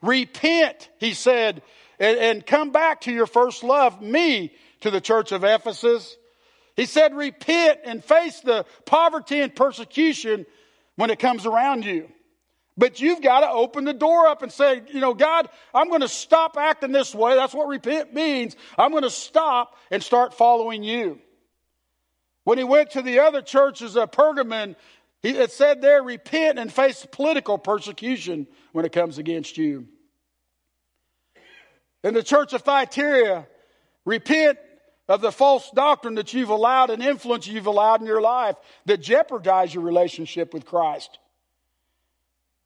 Repent, 0.00 0.88
he 0.98 1.12
said, 1.12 1.60
and, 1.98 2.16
and 2.18 2.46
come 2.46 2.70
back 2.70 3.02
to 3.02 3.12
your 3.12 3.26
first 3.26 3.62
love, 3.62 4.00
me, 4.00 4.54
to 4.80 4.90
the 4.90 5.02
church 5.02 5.32
of 5.32 5.44
Ephesus. 5.44 6.16
He 6.74 6.86
said, 6.86 7.14
repent 7.14 7.80
and 7.84 8.02
face 8.02 8.40
the 8.40 8.64
poverty 8.86 9.42
and 9.42 9.54
persecution 9.54 10.46
when 10.96 11.10
it 11.10 11.18
comes 11.18 11.44
around 11.44 11.84
you. 11.84 12.08
But 12.78 13.02
you've 13.02 13.20
got 13.20 13.40
to 13.40 13.50
open 13.50 13.84
the 13.84 13.92
door 13.92 14.26
up 14.26 14.42
and 14.42 14.50
say, 14.50 14.80
you 14.90 15.00
know, 15.00 15.12
God, 15.12 15.50
I'm 15.74 15.90
going 15.90 16.00
to 16.00 16.08
stop 16.08 16.56
acting 16.56 16.92
this 16.92 17.14
way. 17.14 17.34
That's 17.34 17.52
what 17.52 17.68
repent 17.68 18.14
means. 18.14 18.56
I'm 18.78 18.90
going 18.90 19.02
to 19.02 19.10
stop 19.10 19.76
and 19.90 20.02
start 20.02 20.32
following 20.32 20.82
you. 20.82 21.20
When 22.44 22.58
he 22.58 22.64
went 22.64 22.90
to 22.92 23.02
the 23.02 23.20
other 23.20 23.42
churches 23.42 23.96
of 23.96 24.10
Pergamon, 24.12 24.76
he, 25.22 25.30
it 25.30 25.50
said 25.50 25.80
there, 25.80 26.02
repent 26.02 26.58
and 26.58 26.72
face 26.72 27.06
political 27.10 27.58
persecution 27.58 28.46
when 28.72 28.84
it 28.84 28.92
comes 28.92 29.18
against 29.18 29.56
you. 29.56 29.88
In 32.02 32.12
the 32.12 32.22
church 32.22 32.52
of 32.52 32.62
Thyatira, 32.62 33.46
repent 34.04 34.58
of 35.08 35.22
the 35.22 35.32
false 35.32 35.70
doctrine 35.70 36.16
that 36.16 36.34
you've 36.34 36.50
allowed 36.50 36.90
and 36.90 37.02
influence 37.02 37.46
you've 37.46 37.66
allowed 37.66 38.02
in 38.02 38.06
your 38.06 38.20
life 38.20 38.56
that 38.84 39.00
jeopardize 39.00 39.74
your 39.74 39.82
relationship 39.82 40.52
with 40.52 40.66
Christ. 40.66 41.18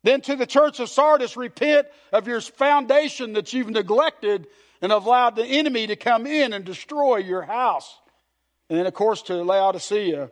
Then 0.02 0.20
to 0.22 0.36
the 0.36 0.46
church 0.46 0.80
of 0.80 0.88
Sardis, 0.88 1.36
repent 1.36 1.86
of 2.12 2.26
your 2.26 2.40
foundation 2.40 3.34
that 3.34 3.52
you've 3.52 3.70
neglected 3.70 4.46
and 4.80 4.92
allowed 4.92 5.36
the 5.36 5.44
enemy 5.44 5.88
to 5.88 5.96
come 5.96 6.26
in 6.26 6.52
and 6.52 6.64
destroy 6.64 7.16
your 7.18 7.42
house. 7.42 7.96
And 8.68 8.78
then, 8.78 8.86
of 8.86 8.94
course, 8.94 9.22
to 9.22 9.42
Laodicea, 9.42 10.30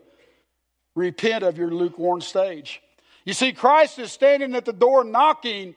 repent 0.95 1.43
of 1.43 1.59
your 1.59 1.71
lukewarm 1.71 2.21
stage. 2.21 2.83
You 3.25 3.33
see, 3.33 3.53
Christ 3.53 3.99
is 3.99 4.13
standing 4.13 4.55
at 4.55 4.65
the 4.65 4.73
door 4.73 5.05
knocking. 5.05 5.75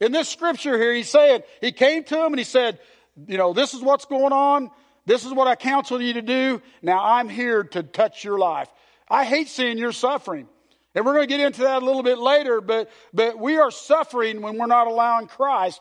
In 0.00 0.12
this 0.12 0.28
scripture 0.28 0.76
here, 0.76 0.92
he's 0.92 1.08
saying, 1.08 1.42
he 1.60 1.72
came 1.72 2.04
to 2.04 2.16
him 2.24 2.32
and 2.32 2.38
he 2.38 2.44
said, 2.44 2.78
you 3.26 3.38
know, 3.38 3.52
this 3.52 3.74
is 3.74 3.82
what's 3.82 4.04
going 4.04 4.32
on. 4.32 4.70
This 5.06 5.24
is 5.24 5.32
what 5.32 5.48
I 5.48 5.56
counsel 5.56 6.00
you 6.00 6.14
to 6.14 6.22
do. 6.22 6.62
Now 6.82 7.04
I'm 7.04 7.28
here 7.28 7.64
to 7.64 7.82
touch 7.82 8.24
your 8.24 8.38
life. 8.38 8.68
I 9.08 9.24
hate 9.24 9.48
seeing 9.48 9.78
your 9.78 9.92
suffering. 9.92 10.46
And 10.94 11.04
we're 11.04 11.14
going 11.14 11.28
to 11.28 11.36
get 11.36 11.44
into 11.44 11.62
that 11.62 11.82
a 11.82 11.84
little 11.84 12.02
bit 12.02 12.18
later, 12.18 12.60
but, 12.60 12.90
but 13.12 13.38
we 13.38 13.58
are 13.58 13.70
suffering 13.70 14.42
when 14.42 14.58
we're 14.58 14.66
not 14.66 14.88
allowing 14.88 15.26
Christ 15.28 15.80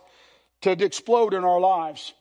to 0.61 0.71
explode 0.71 1.33
in 1.33 1.43
our 1.43 1.59
lives. 1.59 2.13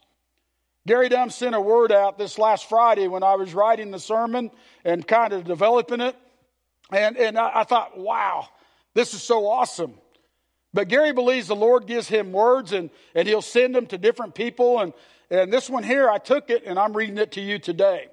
Gary 0.89 1.11
Dunn 1.11 1.29
sent 1.29 1.55
a 1.55 1.61
word 1.61 1.93
out 1.93 2.17
this 2.17 2.39
last 2.39 2.67
Friday 2.67 3.09
when 3.09 3.23
I 3.23 3.35
was 3.35 3.53
writing 3.53 3.91
the 3.91 3.99
sermon 3.99 4.51
and 4.87 5.07
kind 5.07 5.35
of 5.35 5.45
developing 5.45 6.01
it. 6.01 6.17
And, 6.91 7.19
and 7.19 7.39
I, 7.39 7.61
I 7.61 7.65
thought, 7.65 7.99
wow, 7.99 8.49
this 8.95 9.13
is 9.13 9.23
so 9.23 9.47
awesome. 9.47 9.93
But 10.73 10.89
Gary 10.89 11.13
believes 11.13 11.47
the 11.47 11.55
Lord 11.55 11.87
gives 11.87 12.09
him 12.09 12.33
words 12.33 12.73
and, 12.73 12.89
and 13.15 13.29
he'll 13.29 13.43
send 13.43 13.75
them 13.75 13.85
to 13.89 13.99
different 13.99 14.35
people. 14.35 14.81
And, 14.81 14.95
and 15.31 15.53
this 15.53 15.69
one 15.69 15.83
here, 15.83 16.09
I 16.09 16.17
took 16.17 16.49
it 16.49 16.63
and 16.65 16.79
I'm 16.79 16.97
reading 16.97 17.19
it 17.19 17.33
to 17.33 17.43
you 17.43 17.59
today. 17.59 18.09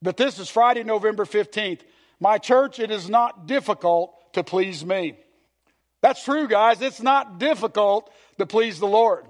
But 0.00 0.16
this 0.16 0.38
is 0.38 0.48
Friday, 0.48 0.84
November 0.84 1.24
15th. 1.24 1.80
My 2.20 2.38
church, 2.38 2.78
it 2.78 2.92
is 2.92 3.10
not 3.10 3.48
difficult 3.48 4.14
to 4.34 4.44
please 4.44 4.86
me. 4.86 5.18
That's 6.00 6.22
true, 6.22 6.46
guys. 6.46 6.80
It's 6.80 7.02
not 7.02 7.38
difficult 7.38 8.08
to 8.38 8.46
please 8.46 8.78
the 8.78 8.86
Lord. 8.86 9.26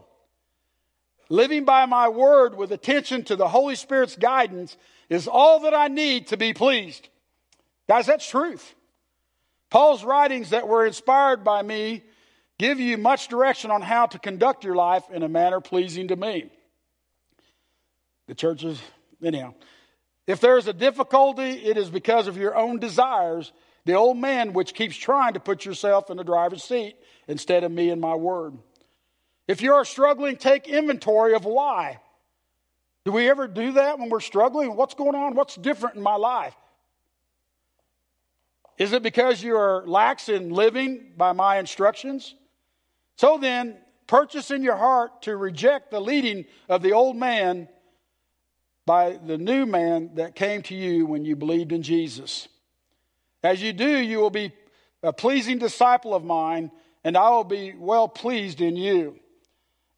Living 1.29 1.65
by 1.65 1.87
my 1.87 2.09
word 2.09 2.57
with 2.57 2.73
attention 2.73 3.25
to 3.25 3.37
the 3.37 3.49
Holy 3.49 3.75
Spirit's 3.75 4.17
guidance 4.17 4.77
is 5.09 5.27
all 5.27 5.61
that 5.61 5.75
I 5.75 5.89
need 5.89 6.29
to 6.29 6.37
be 6.37 6.53
pleased. 6.53 7.09
Guys, 7.89 8.07
that's 8.07 8.29
truth. 8.29 8.75
Paul's 9.71 10.05
writings 10.05 10.51
that 10.51 10.69
were 10.69 10.87
inspired 10.87 11.43
by 11.43 11.63
me 11.63 12.03
give 12.59 12.81
you 12.81 12.97
much 12.97 13.29
direction 13.29 13.71
on 13.71 13.83
how 13.83 14.07
to 14.07 14.19
conduct 14.19 14.65
your 14.65 14.77
life 14.77 15.05
in 15.13 15.23
a 15.23 15.29
manner 15.29 15.61
pleasing 15.61 16.09
to 16.09 16.17
me. 16.17 16.51
The 18.29 18.35
churches, 18.35 18.81
anyhow. 19.23 19.55
If 20.27 20.41
there 20.41 20.59
is 20.59 20.67
a 20.67 20.73
difficulty, 20.73 21.43
it 21.43 21.77
is 21.77 21.91
because 21.91 22.27
of 22.27 22.37
your 22.37 22.57
own 22.57 22.79
desires, 22.79 23.53
the 23.85 23.95
old 23.95 24.17
man 24.17 24.53
which 24.53 24.75
keeps 24.75 24.97
trying 24.97 25.35
to 25.35 25.41
put 25.41 25.65
yourself 25.65 26.11
in 26.11 26.17
the 26.17 26.25
driver's 26.25 26.65
seat 26.65 26.97
instead 27.29 27.63
of 27.63 27.71
me 27.71 27.91
and 27.91 28.01
my 28.01 28.15
word. 28.15 28.55
If 29.49 29.63
you 29.63 29.75
are 29.75 29.85
struggling, 29.85 30.37
take 30.37 30.69
inventory 30.69 31.35
of 31.35 31.45
why. 31.45 32.01
Do 33.05 33.13
we 33.13 33.31
ever 33.31 33.47
do 33.47 33.73
that 33.73 33.99
when 33.99 34.09
we're 34.09 34.21
struggling? 34.21 34.75
What's 34.75 34.95
going 34.95 35.15
on? 35.15 35.35
What's 35.35 35.55
different 35.55 35.97
in 35.97 36.03
my 36.03 36.17
life? 36.17 36.57
Is 38.79 38.93
it 38.93 39.03
because 39.03 39.43
you 39.43 39.57
are 39.57 39.87
lax 39.87 40.29
in 40.29 40.51
living 40.51 41.13
by 41.17 41.33
my 41.33 41.59
instructions? 41.59 42.35
So 43.17 43.39
then, 43.39 43.77
purchase 44.07 44.51
in 44.51 44.63
your 44.63 44.77
heart 44.77 45.23
to 45.23 45.37
reject 45.37 45.91
the 45.91 46.01
leading 46.01 46.45
of 46.69 46.83
the 46.83 46.93
old 46.93 47.17
man 47.17 47.69
by 48.85 49.19
the 49.25 49.39
new 49.39 49.67
man 49.67 50.11
that 50.15 50.35
came 50.35 50.63
to 50.63 50.75
you 50.75 51.07
when 51.07 51.25
you 51.25 51.37
believed 51.37 51.73
in 51.73 51.83
Jesus. 51.83 52.49
As 53.43 53.63
you 53.63 53.73
do, 53.73 53.99
you 53.99 54.19
will 54.19 54.31
be 54.31 54.53
a 55.03 55.13
pleasing 55.13 55.59
disciple 55.59 56.15
of 56.15 56.25
mine, 56.25 56.71
and 57.05 57.17
I 57.17 57.31
will 57.31 57.45
be 57.45 57.75
well 57.77 58.09
pleased 58.09 58.61
in 58.61 58.77
you. 58.77 59.19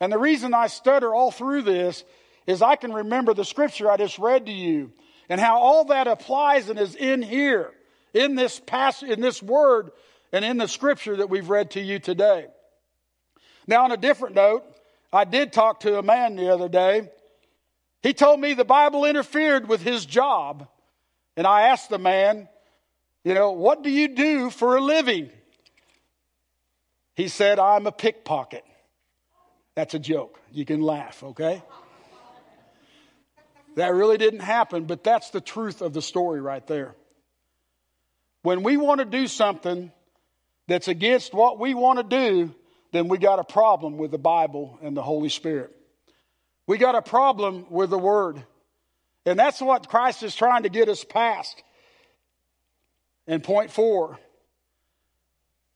And 0.00 0.12
the 0.12 0.18
reason 0.18 0.54
I 0.54 0.68
stutter 0.68 1.14
all 1.14 1.30
through 1.30 1.62
this 1.62 2.04
is 2.46 2.62
I 2.62 2.76
can 2.76 2.92
remember 2.92 3.34
the 3.34 3.44
scripture 3.44 3.90
I 3.90 3.96
just 3.96 4.18
read 4.18 4.46
to 4.46 4.52
you 4.52 4.92
and 5.28 5.40
how 5.40 5.58
all 5.58 5.84
that 5.86 6.06
applies 6.06 6.68
and 6.68 6.78
is 6.78 6.94
in 6.94 7.22
here, 7.22 7.72
in 8.14 8.34
this 8.34 8.60
passage, 8.60 9.10
in 9.10 9.20
this 9.20 9.42
word, 9.42 9.90
and 10.32 10.44
in 10.44 10.56
the 10.56 10.68
scripture 10.68 11.16
that 11.16 11.30
we've 11.30 11.50
read 11.50 11.72
to 11.72 11.80
you 11.80 11.98
today. 11.98 12.46
Now, 13.66 13.84
on 13.84 13.92
a 13.92 13.96
different 13.96 14.34
note, 14.34 14.64
I 15.12 15.24
did 15.24 15.52
talk 15.52 15.80
to 15.80 15.98
a 15.98 16.02
man 16.02 16.36
the 16.36 16.52
other 16.52 16.68
day 16.68 17.08
he 18.02 18.14
told 18.14 18.40
me 18.40 18.54
the 18.54 18.64
Bible 18.64 19.04
interfered 19.04 19.68
with 19.68 19.82
his 19.82 20.06
job. 20.06 20.68
And 21.36 21.46
I 21.46 21.68
asked 21.68 21.90
the 21.90 21.98
man, 21.98 22.48
you 23.24 23.34
know, 23.34 23.52
what 23.52 23.82
do 23.82 23.90
you 23.90 24.08
do 24.08 24.50
for 24.50 24.76
a 24.76 24.80
living? 24.80 25.30
He 27.14 27.28
said, 27.28 27.58
I'm 27.58 27.86
a 27.86 27.92
pickpocket. 27.92 28.64
That's 29.78 29.94
a 29.94 30.00
joke. 30.00 30.40
You 30.50 30.64
can 30.64 30.80
laugh, 30.80 31.22
okay? 31.22 31.62
That 33.76 33.94
really 33.94 34.18
didn't 34.18 34.40
happen, 34.40 34.86
but 34.86 35.04
that's 35.04 35.30
the 35.30 35.40
truth 35.40 35.82
of 35.82 35.92
the 35.92 36.02
story 36.02 36.40
right 36.40 36.66
there. 36.66 36.96
When 38.42 38.64
we 38.64 38.76
want 38.76 38.98
to 38.98 39.04
do 39.04 39.28
something 39.28 39.92
that's 40.66 40.88
against 40.88 41.32
what 41.32 41.60
we 41.60 41.74
want 41.74 42.00
to 42.00 42.02
do, 42.02 42.52
then 42.90 43.06
we 43.06 43.18
got 43.18 43.38
a 43.38 43.44
problem 43.44 43.98
with 43.98 44.10
the 44.10 44.18
Bible 44.18 44.80
and 44.82 44.96
the 44.96 45.02
Holy 45.02 45.28
Spirit. 45.28 45.70
We 46.66 46.76
got 46.76 46.96
a 46.96 47.02
problem 47.02 47.66
with 47.70 47.90
the 47.90 47.98
word. 47.98 48.44
And 49.26 49.38
that's 49.38 49.60
what 49.60 49.88
Christ 49.88 50.24
is 50.24 50.34
trying 50.34 50.64
to 50.64 50.70
get 50.70 50.88
us 50.88 51.04
past. 51.04 51.62
And 53.28 53.44
point 53.44 53.70
four, 53.70 54.18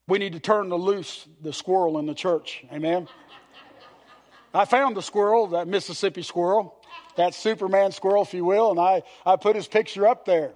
we 0.09 0.19
need 0.19 0.33
to 0.33 0.41
turn 0.41 0.71
the 0.71 0.77
loose 0.77 1.25
the 1.41 1.53
squirrel 1.53 2.01
in 2.01 2.07
the 2.07 2.15
church. 2.15 2.65
Amen. 2.73 3.07
I 4.55 4.65
found 4.65 4.97
the 4.97 5.03
squirrel, 5.03 5.49
that 5.49 5.67
Mississippi 5.67 6.23
squirrel, 6.23 6.79
that 7.17 7.35
Superman 7.35 7.93
squirrel, 7.93 8.23
if 8.23 8.35
you 8.35 8.45
will, 8.45 8.71
and 8.71 8.81
I, 8.81 9.03
I 9.25 9.37
put 9.37 9.57
his 9.57 9.67
picture 9.67 10.07
up 10.07 10.25
there. 10.25 10.53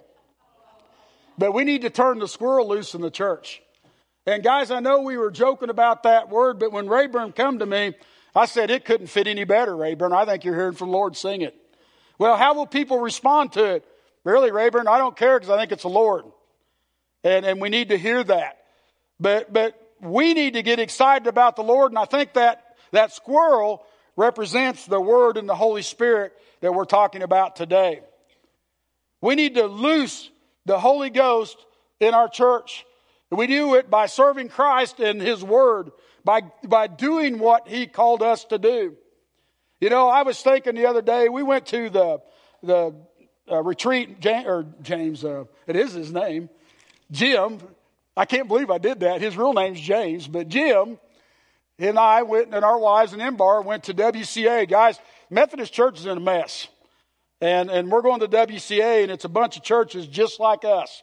But 1.39 1.53
we 1.53 1.65
need 1.65 1.83
to 1.83 1.91
turn 1.91 2.19
the 2.19 2.29
squirrel 2.29 2.69
loose 2.69 2.95
in 2.95 3.01
the 3.01 3.11
church. 3.11 3.63
And 4.27 4.43
guys, 4.43 4.71
I 4.71 4.81
know 4.81 5.03
we 5.03 5.17
were 5.17 5.31
joking 5.31 5.71
about 5.71 6.03
that 6.03 6.29
word, 6.29 6.59
but 6.59 6.73
when 6.73 6.89
Rayburn 6.89 7.33
come 7.33 7.61
to 7.61 7.67
me, 7.67 7.95
I 8.35 8.47
said, 8.47 8.71
it 8.71 8.85
couldn't 8.85 9.07
fit 9.07 9.27
any 9.27 9.45
better, 9.45 9.75
Rayburn. 9.75 10.13
I 10.13 10.25
think 10.25 10.45
you're 10.45 10.55
hearing 10.55 10.75
from 10.75 10.89
the 10.89 10.95
Lord 10.95 11.17
sing 11.17 11.43
it. 11.43 11.55
Well, 12.19 12.37
how 12.37 12.55
will 12.55 12.67
people 12.67 12.99
respond 12.99 13.53
to 13.53 13.77
it? 13.77 13.85
Really, 14.25 14.51
Rayburn, 14.51 14.89
I 14.89 14.99
don't 14.99 15.17
care 15.17 15.39
because 15.39 15.51
I 15.51 15.59
think 15.59 15.73
it's 15.73 15.85
the 15.85 15.89
Lord. 15.89 16.25
And, 17.23 17.47
and 17.47 17.61
we 17.61 17.69
need 17.69 17.91
to 17.91 17.99
hear 17.99 18.25
that. 18.25 18.59
But, 19.21 19.53
but 19.53 19.81
we 20.01 20.35
need 20.35 20.55
to 20.55 20.63
get 20.63 20.81
excited 20.81 21.29
about 21.29 21.57
the 21.57 21.63
Lord. 21.63 21.93
And 21.93 21.99
I 21.99 22.05
think 22.05 22.35
that 22.35 22.66
that 22.93 23.13
squirrel 23.13 23.85
represents 24.17 24.87
the 24.87 25.01
Word 25.01 25.37
and 25.37 25.49
the 25.49 25.55
Holy 25.55 25.83
Spirit 25.83 26.33
that 26.61 26.73
we're 26.73 26.85
talking 26.85 27.23
about 27.23 27.57
today. 27.57 28.01
We 29.21 29.35
need 29.35 29.55
to 29.55 29.67
loose 29.67 30.31
the 30.65 30.79
Holy 30.79 31.11
Ghost 31.11 31.57
in 32.01 32.15
our 32.15 32.29
church. 32.29 32.85
We 33.31 33.47
do 33.47 33.75
it 33.75 33.91
by 33.91 34.07
serving 34.07 34.49
Christ 34.49 35.01
and 35.01 35.21
His 35.21 35.43
Word 35.43 35.91
by, 36.27 36.43
by 36.67 36.89
doing 36.89 37.39
what 37.39 37.69
he 37.69 37.87
called 37.87 38.21
us 38.21 38.45
to 38.47 38.59
do. 38.59 38.97
You 39.81 39.91
know, 39.91 40.09
I 40.09 40.25
was 40.25 40.43
thinking 40.43 40.75
the 40.75 40.87
other 40.87 41.01
day, 41.01 41.29
we 41.29 41.45
went 41.45 41.67
to 41.67 41.89
the, 41.89 42.21
the 42.65 42.95
uh, 43.51 43.63
retreat, 43.63 44.21
James, 44.21 44.47
or 44.47 44.67
James, 44.83 45.25
uh, 45.25 45.45
it 45.69 45.77
is 45.77 45.93
his 45.93 46.13
name, 46.13 46.51
Jim. 47.13 47.61
I 48.17 48.25
can't 48.25 48.49
believe 48.49 48.71
I 48.71 48.79
did 48.79 49.01
that. 49.01 49.21
His 49.21 49.37
real 49.37 49.53
name's 49.53 49.81
James, 49.81 50.27
but 50.27 50.49
Jim 50.49 50.99
and 51.79 51.99
I 51.99 52.23
went, 52.23 52.55
and 52.55 52.65
our 52.65 52.79
wives 52.79 53.13
and 53.13 53.21
Embar 53.21 53.65
went 53.65 53.85
to 53.85 53.95
WCA. 53.95 54.69
Guys, 54.69 54.99
Methodist 55.31 55.73
Church 55.73 55.99
is 55.99 56.07
in 56.07 56.17
a 56.17 56.21
mess. 56.21 56.69
And, 57.41 57.71
and 57.71 57.91
we're 57.91 58.03
going 58.03 58.21
to 58.21 58.29
WCA, 58.29 59.03
and 59.03 59.11
it's 59.11 59.27
a 59.27 59.29
bunch 59.29 59.57
of 59.57 59.63
churches 59.63 60.07
just 60.07 60.41
like 60.41 60.65
us. 60.65 61.03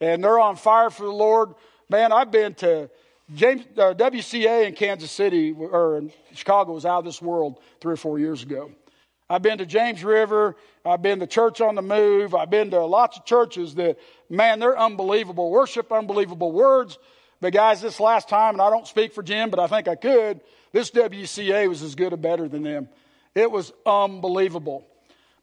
And 0.00 0.22
they're 0.22 0.40
on 0.40 0.56
fire 0.56 0.90
for 0.90 1.04
the 1.04 1.12
Lord. 1.12 1.50
Man, 1.88 2.12
I've 2.12 2.32
been 2.32 2.54
to 2.54 2.90
James 3.34 3.62
uh, 3.76 3.94
WCA 3.94 4.66
in 4.66 4.74
Kansas 4.74 5.10
City 5.10 5.52
or 5.52 5.98
in 5.98 6.12
Chicago 6.34 6.72
was 6.72 6.86
out 6.86 6.98
of 6.98 7.04
this 7.04 7.20
world 7.20 7.60
three 7.80 7.92
or 7.92 7.96
four 7.96 8.18
years 8.18 8.42
ago. 8.42 8.70
I've 9.30 9.42
been 9.42 9.58
to 9.58 9.66
James 9.66 10.02
River. 10.02 10.56
I've 10.84 11.02
been 11.02 11.20
to 11.20 11.26
Church 11.26 11.60
on 11.60 11.74
the 11.74 11.82
Move. 11.82 12.34
I've 12.34 12.48
been 12.48 12.70
to 12.70 12.84
lots 12.84 13.18
of 13.18 13.26
churches 13.26 13.74
that, 13.74 13.98
man, 14.30 14.58
they're 14.58 14.78
unbelievable 14.78 15.50
worship, 15.50 15.92
unbelievable 15.92 16.50
words. 16.52 16.98
But 17.40 17.52
guys, 17.52 17.80
this 17.80 18.00
last 18.00 18.28
time, 18.28 18.54
and 18.54 18.62
I 18.62 18.70
don't 18.70 18.86
speak 18.86 19.12
for 19.12 19.22
Jim, 19.22 19.50
but 19.50 19.60
I 19.60 19.66
think 19.66 19.88
I 19.88 19.94
could, 19.94 20.40
this 20.72 20.90
WCA 20.90 21.68
was 21.68 21.82
as 21.82 21.94
good 21.94 22.12
or 22.12 22.16
better 22.16 22.48
than 22.48 22.62
them. 22.62 22.88
It 23.34 23.50
was 23.50 23.72
unbelievable. 23.86 24.86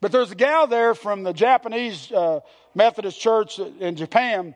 But 0.00 0.12
there's 0.12 0.30
a 0.30 0.34
gal 0.34 0.66
there 0.66 0.94
from 0.94 1.22
the 1.22 1.32
Japanese 1.32 2.12
uh, 2.12 2.40
Methodist 2.74 3.18
Church 3.18 3.58
in 3.58 3.96
Japan 3.96 4.54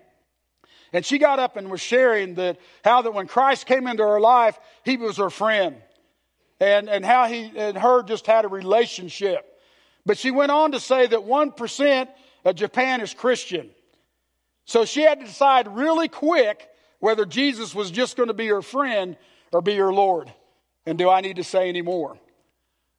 and 0.92 1.04
she 1.04 1.18
got 1.18 1.38
up 1.38 1.56
and 1.56 1.70
was 1.70 1.80
sharing 1.80 2.34
that 2.34 2.58
how 2.84 3.02
that 3.02 3.14
when 3.14 3.26
Christ 3.26 3.66
came 3.66 3.86
into 3.86 4.02
her 4.02 4.20
life, 4.20 4.58
he 4.84 4.96
was 4.96 5.18
her 5.18 5.30
friend. 5.30 5.76
And, 6.58 6.90
and 6.90 7.06
how 7.06 7.26
he 7.26 7.50
and 7.56 7.78
her 7.78 8.02
just 8.02 8.26
had 8.26 8.44
a 8.44 8.48
relationship. 8.48 9.46
But 10.04 10.18
she 10.18 10.30
went 10.30 10.52
on 10.52 10.72
to 10.72 10.80
say 10.80 11.06
that 11.06 11.20
1% 11.20 12.08
of 12.44 12.54
Japan 12.54 13.00
is 13.00 13.14
Christian. 13.14 13.70
So 14.66 14.84
she 14.84 15.00
had 15.00 15.20
to 15.20 15.26
decide 15.26 15.74
really 15.74 16.08
quick 16.08 16.68
whether 17.00 17.26
Jesus 17.26 17.74
was 17.74 17.90
just 17.90 18.16
going 18.16 18.28
to 18.28 18.34
be 18.34 18.46
her 18.46 18.62
friend 18.62 19.16
or 19.52 19.60
be 19.60 19.76
her 19.76 19.92
Lord. 19.92 20.32
And 20.86 20.96
do 20.96 21.10
I 21.10 21.20
need 21.20 21.36
to 21.36 21.44
say 21.44 21.68
any 21.68 21.82
more? 21.82 22.16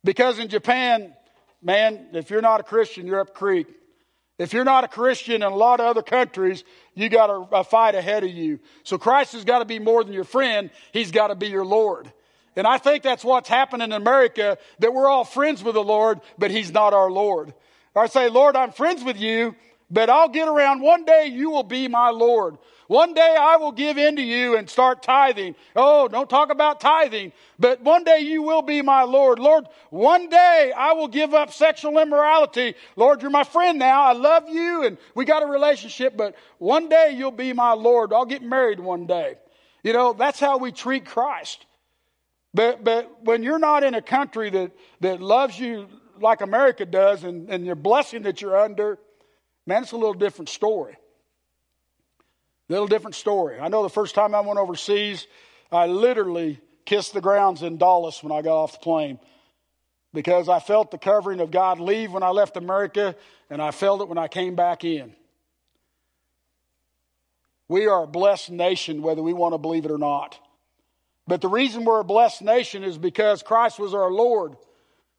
Because 0.03 0.39
in 0.39 0.49
Japan, 0.49 1.13
man, 1.61 2.07
if 2.13 2.29
you're 2.29 2.41
not 2.41 2.59
a 2.59 2.63
Christian, 2.63 3.07
you're 3.07 3.21
up 3.21 3.33
creek. 3.33 3.67
If 4.37 4.53
you're 4.53 4.65
not 4.65 4.83
a 4.83 4.87
Christian 4.87 5.35
in 5.35 5.43
a 5.43 5.55
lot 5.55 5.79
of 5.79 5.85
other 5.85 6.01
countries, 6.01 6.63
you 6.95 7.09
got 7.09 7.29
a, 7.29 7.59
a 7.59 7.63
fight 7.63 7.93
ahead 7.93 8.23
of 8.23 8.31
you. 8.31 8.59
So 8.83 8.97
Christ 8.97 9.33
has 9.33 9.45
got 9.45 9.59
to 9.59 9.65
be 9.65 9.77
more 9.77 10.03
than 10.03 10.13
your 10.13 10.23
friend. 10.23 10.71
He's 10.91 11.11
got 11.11 11.27
to 11.27 11.35
be 11.35 11.47
your 11.47 11.65
Lord. 11.65 12.11
And 12.55 12.65
I 12.65 12.79
think 12.79 13.03
that's 13.03 13.23
what's 13.23 13.47
happening 13.47 13.85
in 13.85 13.91
America, 13.93 14.57
that 14.79 14.93
we're 14.93 15.07
all 15.07 15.23
friends 15.23 15.63
with 15.63 15.75
the 15.75 15.83
Lord, 15.83 16.21
but 16.37 16.51
He's 16.51 16.71
not 16.71 16.93
our 16.93 17.11
Lord. 17.11 17.53
Or 17.93 18.03
I 18.03 18.07
say, 18.07 18.29
Lord, 18.29 18.55
I'm 18.55 18.71
friends 18.71 19.03
with 19.03 19.17
you, 19.17 19.55
but 19.91 20.09
I'll 20.09 20.29
get 20.29 20.47
around. 20.47 20.81
One 20.81 21.05
day 21.05 21.27
you 21.27 21.51
will 21.51 21.63
be 21.63 21.87
my 21.87 22.09
Lord. 22.09 22.57
One 22.87 23.13
day 23.13 23.37
I 23.39 23.57
will 23.57 23.71
give 23.71 23.97
in 23.97 24.15
to 24.17 24.21
you 24.21 24.57
and 24.57 24.69
start 24.69 25.03
tithing. 25.03 25.55
Oh, 25.75 26.07
don't 26.07 26.29
talk 26.29 26.51
about 26.51 26.81
tithing, 26.81 27.31
but 27.57 27.81
one 27.81 28.03
day 28.03 28.19
you 28.19 28.41
will 28.41 28.61
be 28.61 28.81
my 28.81 29.03
Lord. 29.03 29.39
Lord, 29.39 29.65
one 29.91 30.27
day 30.27 30.73
I 30.75 30.93
will 30.93 31.07
give 31.07 31.33
up 31.33 31.53
sexual 31.53 31.99
immorality. 31.99 32.75
Lord, 32.95 33.21
you're 33.21 33.31
my 33.31 33.43
friend 33.43 33.79
now. 33.79 34.03
I 34.03 34.13
love 34.13 34.49
you 34.49 34.83
and 34.83 34.97
we 35.15 35.25
got 35.25 35.43
a 35.43 35.45
relationship, 35.45 36.17
but 36.17 36.35
one 36.57 36.89
day 36.89 37.13
you'll 37.15 37.31
be 37.31 37.53
my 37.53 37.73
Lord. 37.73 38.11
I'll 38.11 38.25
get 38.25 38.43
married 38.43 38.79
one 38.79 39.07
day. 39.07 39.35
You 39.83 39.93
know, 39.93 40.13
that's 40.13 40.39
how 40.39 40.57
we 40.57 40.71
treat 40.71 41.05
Christ. 41.05 41.65
But, 42.53 42.83
but 42.83 43.23
when 43.23 43.43
you're 43.43 43.59
not 43.59 43.83
in 43.83 43.93
a 43.93 44.01
country 44.01 44.49
that, 44.49 44.71
that 44.99 45.21
loves 45.21 45.57
you 45.57 45.87
like 46.19 46.41
America 46.41 46.85
does 46.85 47.23
and, 47.23 47.49
and 47.49 47.65
your 47.65 47.75
blessing 47.75 48.23
that 48.23 48.41
you're 48.41 48.57
under, 48.59 48.99
man, 49.65 49.83
it's 49.83 49.91
a 49.91 49.97
little 49.97 50.13
different 50.13 50.49
story. 50.49 50.97
Little 52.69 52.87
different 52.87 53.15
story. 53.15 53.59
I 53.59 53.67
know 53.67 53.83
the 53.83 53.89
first 53.89 54.15
time 54.15 54.33
I 54.33 54.41
went 54.41 54.59
overseas, 54.59 55.27
I 55.71 55.87
literally 55.87 56.59
kissed 56.85 57.13
the 57.13 57.21
grounds 57.21 57.63
in 57.63 57.77
Dallas 57.77 58.23
when 58.23 58.31
I 58.31 58.41
got 58.41 58.55
off 58.55 58.73
the 58.73 58.79
plane 58.79 59.19
because 60.13 60.49
I 60.49 60.59
felt 60.59 60.91
the 60.91 60.97
covering 60.97 61.39
of 61.39 61.51
God 61.51 61.79
leave 61.79 62.11
when 62.11 62.23
I 62.23 62.29
left 62.29 62.57
America, 62.57 63.15
and 63.49 63.61
I 63.61 63.71
felt 63.71 64.01
it 64.01 64.09
when 64.09 64.17
I 64.17 64.27
came 64.27 64.55
back 64.55 64.83
in. 64.83 65.13
We 67.67 67.87
are 67.87 68.03
a 68.03 68.07
blessed 68.07 68.51
nation, 68.51 69.01
whether 69.01 69.23
we 69.23 69.31
want 69.31 69.53
to 69.53 69.57
believe 69.57 69.85
it 69.85 69.91
or 69.91 69.97
not. 69.97 70.37
But 71.27 71.39
the 71.39 71.47
reason 71.47 71.85
we're 71.85 72.01
a 72.01 72.05
blessed 72.05 72.41
nation 72.41 72.83
is 72.83 72.97
because 72.97 73.43
Christ 73.43 73.79
was 73.79 73.93
our 73.93 74.11
Lord. 74.11 74.57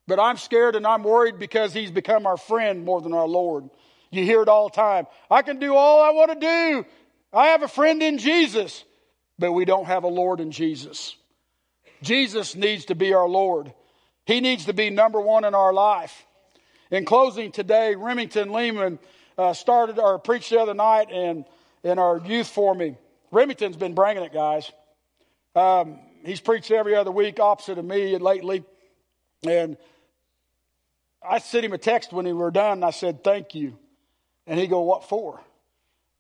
But 0.07 0.19
I'm 0.19 0.37
scared 0.37 0.77
and 0.77 0.87
I'm 0.87 1.05
worried 1.05 1.39
because 1.39 1.73
he's 1.73 1.91
become 1.91 2.27
our 2.27 2.37
friend 2.37 2.85
more 2.85 3.01
than 3.01 3.15
our 3.15 3.29
Lord. 3.29 3.71
You 4.13 4.25
hear 4.25 4.43
it 4.43 4.49
all 4.49 4.69
the 4.69 4.77
time. 4.77 5.07
I 5.31 5.43
can 5.43 5.59
do 5.59 5.75
all 5.75 6.01
I 6.01 6.11
want 6.11 6.33
to 6.33 6.39
do 6.39 6.87
I 7.33 7.47
have 7.47 7.63
a 7.63 7.69
friend 7.69 8.03
in 8.03 8.19
Jesus, 8.19 8.85
but 9.39 9.53
we 9.53 9.65
don't 9.65 9.87
have 9.87 10.05
a 10.05 10.09
Lord 10.09 10.39
in 10.39 10.53
Jesus. 10.53 11.17
Jesus 12.03 12.55
needs 12.55 12.87
to 12.87 12.95
be 12.95 13.15
our 13.15 13.29
Lord. 13.29 13.73
He 14.27 14.41
needs 14.41 14.67
to 14.67 14.75
be 14.75 14.91
number 14.91 15.21
one 15.21 15.45
in 15.45 15.55
our 15.55 15.73
life. 15.73 16.27
In 16.91 17.07
closing 17.07 17.51
today, 17.51 17.95
Remington 17.95 18.53
Lehman 18.53 18.99
uh, 19.39 19.55
started 19.55 19.99
or 19.99 20.19
preached 20.19 20.51
the 20.51 20.61
other 20.61 20.75
night 20.75 21.11
in, 21.11 21.47
in 21.83 21.99
our 21.99 22.19
youth 22.19 22.49
for 22.49 22.75
me. 22.75 22.99
Remington's 23.31 23.77
been 23.77 23.95
bringing 23.95 24.25
it, 24.25 24.35
guys. 24.35 24.71
Um, 25.57 26.01
he's 26.23 26.41
preached 26.41 26.71
every 26.71 26.95
other 26.95 27.11
week 27.11 27.41
opposite 27.41 27.79
of 27.79 27.85
me 27.85 28.19
lately. 28.19 28.63
And 29.47 29.79
I 31.27 31.39
sent 31.39 31.65
him 31.65 31.73
a 31.73 31.79
text 31.79 32.13
when 32.13 32.27
we 32.27 32.35
were 32.35 32.51
done, 32.51 32.75
and 32.75 32.85
I 32.85 32.91
said, 32.91 33.25
thank 33.25 33.55
you. 33.55 33.79
And 34.47 34.59
he 34.59 34.67
go, 34.67 34.81
what 34.83 35.09
for? 35.09 35.41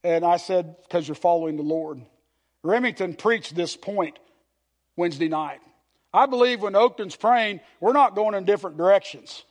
And 0.04 0.24
I 0.24 0.37
said, 0.37 0.76
because 0.82 1.06
you're 1.06 1.14
following 1.14 1.56
the 1.56 1.62
Lord. 1.62 2.00
Remington 2.62 3.14
preached 3.14 3.54
this 3.54 3.76
point 3.76 4.18
Wednesday 4.96 5.28
night. 5.28 5.61
I 6.14 6.26
believe 6.26 6.61
when 6.61 6.76
Oakton's 6.76 7.16
praying, 7.16 7.61
we're 7.80 7.92
not 7.92 8.14
going 8.14 8.35
in 8.35 8.44
different 8.44 8.76
directions. 8.76 9.44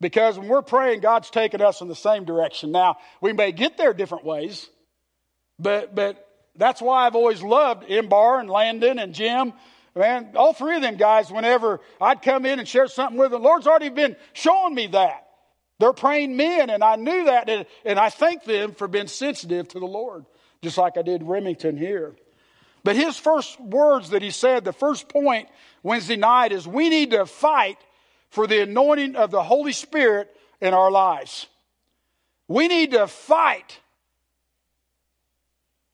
Because 0.00 0.36
when 0.36 0.48
we're 0.48 0.62
praying, 0.62 1.00
God's 1.00 1.30
taking 1.30 1.62
us 1.62 1.80
in 1.80 1.88
the 1.88 1.94
same 1.94 2.24
direction. 2.24 2.72
Now, 2.72 2.96
we 3.20 3.32
may 3.32 3.52
get 3.52 3.76
there 3.76 3.94
different 3.94 4.24
ways, 4.24 4.68
but, 5.58 5.94
but 5.94 6.28
that's 6.56 6.82
why 6.82 7.06
I've 7.06 7.14
always 7.14 7.40
loved 7.42 7.88
Imbar 7.88 8.40
and 8.40 8.50
Landon 8.50 8.98
and 8.98 9.14
Jim. 9.14 9.52
Man, 9.94 10.32
all 10.34 10.54
three 10.54 10.76
of 10.76 10.82
them 10.82 10.96
guys, 10.96 11.30
whenever 11.30 11.80
I'd 12.00 12.20
come 12.20 12.46
in 12.46 12.58
and 12.58 12.66
share 12.66 12.88
something 12.88 13.16
with 13.16 13.30
them, 13.30 13.42
the 13.42 13.48
Lord's 13.48 13.66
already 13.66 13.90
been 13.90 14.16
showing 14.32 14.74
me 14.74 14.88
that. 14.88 15.21
They're 15.82 15.92
praying 15.92 16.36
men, 16.36 16.70
and 16.70 16.84
I 16.84 16.94
knew 16.94 17.24
that, 17.24 17.48
and 17.84 17.98
I 17.98 18.08
thank 18.08 18.44
them 18.44 18.72
for 18.72 18.86
being 18.86 19.08
sensitive 19.08 19.66
to 19.66 19.80
the 19.80 19.86
Lord, 19.86 20.24
just 20.62 20.78
like 20.78 20.96
I 20.96 21.02
did 21.02 21.24
Remington 21.24 21.76
here. 21.76 22.14
But 22.84 22.94
his 22.94 23.18
first 23.18 23.60
words 23.60 24.10
that 24.10 24.22
he 24.22 24.30
said, 24.30 24.62
the 24.62 24.72
first 24.72 25.08
point 25.08 25.48
Wednesday 25.82 26.14
night 26.14 26.52
is 26.52 26.68
we 26.68 26.88
need 26.88 27.10
to 27.10 27.26
fight 27.26 27.78
for 28.30 28.46
the 28.46 28.62
anointing 28.62 29.16
of 29.16 29.32
the 29.32 29.42
Holy 29.42 29.72
Spirit 29.72 30.32
in 30.60 30.72
our 30.72 30.88
lives. 30.88 31.48
We 32.46 32.68
need 32.68 32.92
to 32.92 33.08
fight 33.08 33.80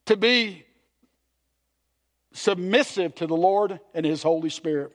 to 0.05 0.18
be 0.18 0.66
submissive 2.35 3.14
to 3.14 3.27
the 3.27 3.37
Lord 3.37 3.81
and 3.94 4.05
His 4.05 4.22
Holy 4.22 4.51
Spirit. 4.51 4.94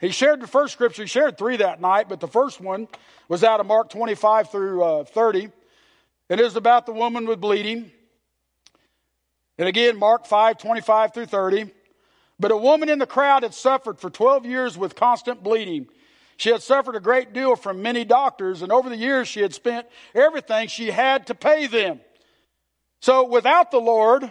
He 0.00 0.10
shared 0.10 0.40
the 0.40 0.46
first 0.46 0.72
scripture, 0.72 1.02
he 1.02 1.08
shared 1.08 1.38
three 1.38 1.56
that 1.56 1.80
night, 1.80 2.08
but 2.08 2.20
the 2.20 2.28
first 2.28 2.60
one 2.60 2.88
was 3.28 3.42
out 3.42 3.60
of 3.60 3.66
Mark 3.66 3.90
25 3.90 4.50
through 4.50 4.82
uh, 4.82 5.04
30. 5.04 5.50
It 6.28 6.40
is 6.40 6.56
about 6.56 6.86
the 6.86 6.92
woman 6.92 7.26
with 7.26 7.40
bleeding. 7.40 7.90
And 9.58 9.68
again, 9.68 9.98
Mark 9.98 10.26
5, 10.26 10.58
25 10.58 11.14
through 11.14 11.26
30. 11.26 11.70
But 12.38 12.50
a 12.50 12.56
woman 12.56 12.88
in 12.88 12.98
the 12.98 13.06
crowd 13.06 13.42
had 13.42 13.54
suffered 13.54 13.98
for 13.98 14.10
12 14.10 14.44
years 14.44 14.76
with 14.76 14.94
constant 14.94 15.42
bleeding. 15.42 15.88
She 16.36 16.50
had 16.50 16.62
suffered 16.62 16.94
a 16.94 17.00
great 17.00 17.32
deal 17.32 17.56
from 17.56 17.80
many 17.80 18.04
doctors, 18.04 18.60
and 18.60 18.70
over 18.70 18.90
the 18.90 18.96
years 18.96 19.26
she 19.26 19.40
had 19.40 19.54
spent 19.54 19.86
everything 20.14 20.68
she 20.68 20.90
had 20.90 21.28
to 21.28 21.34
pay 21.34 21.66
them. 21.66 22.00
So 23.00 23.24
without 23.24 23.70
the 23.70 23.80
Lord, 23.80 24.30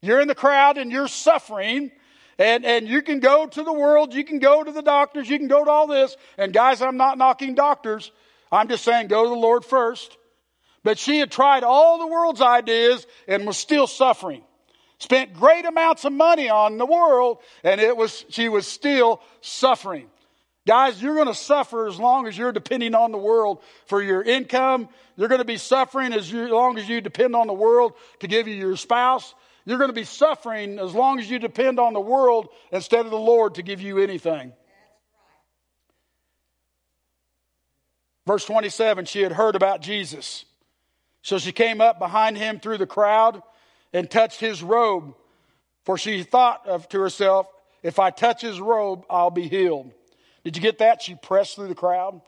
you're 0.00 0.20
in 0.20 0.28
the 0.28 0.34
crowd 0.34 0.78
and 0.78 0.92
you're 0.92 1.08
suffering, 1.08 1.90
and, 2.40 2.64
and 2.64 2.88
you 2.88 3.02
can 3.02 3.20
go 3.20 3.46
to 3.46 3.62
the 3.62 3.72
world, 3.72 4.14
you 4.14 4.24
can 4.24 4.38
go 4.38 4.64
to 4.64 4.72
the 4.72 4.80
doctors, 4.80 5.28
you 5.28 5.36
can 5.36 5.46
go 5.46 5.62
to 5.62 5.70
all 5.70 5.86
this. 5.86 6.16
And 6.38 6.54
guys, 6.54 6.80
I'm 6.80 6.96
not 6.96 7.18
knocking 7.18 7.54
doctors. 7.54 8.10
I'm 8.50 8.66
just 8.66 8.82
saying 8.82 9.08
go 9.08 9.24
to 9.24 9.28
the 9.28 9.36
Lord 9.36 9.62
first. 9.62 10.16
But 10.82 10.98
she 10.98 11.18
had 11.18 11.30
tried 11.30 11.64
all 11.64 11.98
the 11.98 12.06
world's 12.06 12.40
ideas 12.40 13.06
and 13.28 13.46
was 13.46 13.58
still 13.58 13.86
suffering. 13.86 14.42
Spent 14.98 15.34
great 15.34 15.66
amounts 15.66 16.06
of 16.06 16.14
money 16.14 16.48
on 16.48 16.78
the 16.78 16.86
world 16.86 17.40
and 17.62 17.78
it 17.78 17.94
was, 17.94 18.24
she 18.30 18.48
was 18.48 18.66
still 18.66 19.20
suffering. 19.42 20.06
Guys, 20.66 21.02
you're 21.02 21.16
going 21.16 21.26
to 21.26 21.34
suffer 21.34 21.88
as 21.88 21.98
long 21.98 22.26
as 22.26 22.38
you're 22.38 22.52
depending 22.52 22.94
on 22.94 23.12
the 23.12 23.18
world 23.18 23.62
for 23.84 24.02
your 24.02 24.22
income. 24.22 24.88
You're 25.16 25.28
going 25.28 25.40
to 25.40 25.44
be 25.44 25.58
suffering 25.58 26.14
as, 26.14 26.32
you, 26.32 26.44
as 26.44 26.50
long 26.50 26.78
as 26.78 26.88
you 26.88 27.02
depend 27.02 27.36
on 27.36 27.48
the 27.48 27.52
world 27.52 27.92
to 28.20 28.26
give 28.26 28.48
you 28.48 28.54
your 28.54 28.76
spouse. 28.76 29.34
You're 29.64 29.78
going 29.78 29.90
to 29.90 29.94
be 29.94 30.04
suffering 30.04 30.78
as 30.78 30.94
long 30.94 31.18
as 31.18 31.30
you 31.30 31.38
depend 31.38 31.78
on 31.78 31.92
the 31.92 32.00
world 32.00 32.48
instead 32.72 33.04
of 33.04 33.10
the 33.10 33.18
Lord 33.18 33.56
to 33.56 33.62
give 33.62 33.80
you 33.80 33.98
anything. 33.98 34.52
Verse 38.26 38.44
27 38.44 39.06
she 39.06 39.22
had 39.22 39.32
heard 39.32 39.56
about 39.56 39.80
Jesus. 39.80 40.44
So 41.22 41.38
she 41.38 41.52
came 41.52 41.80
up 41.80 41.98
behind 41.98 42.38
him 42.38 42.60
through 42.60 42.78
the 42.78 42.86
crowd 42.86 43.42
and 43.92 44.10
touched 44.10 44.40
his 44.40 44.62
robe. 44.62 45.14
For 45.84 45.98
she 45.98 46.22
thought 46.22 46.66
of 46.66 46.88
to 46.90 47.00
herself, 47.00 47.46
if 47.82 47.98
I 47.98 48.10
touch 48.10 48.42
his 48.42 48.60
robe, 48.60 49.04
I'll 49.10 49.30
be 49.30 49.48
healed. 49.48 49.90
Did 50.44 50.56
you 50.56 50.62
get 50.62 50.78
that? 50.78 51.02
She 51.02 51.14
pressed 51.14 51.56
through 51.56 51.68
the 51.68 51.74
crowd. 51.74 52.20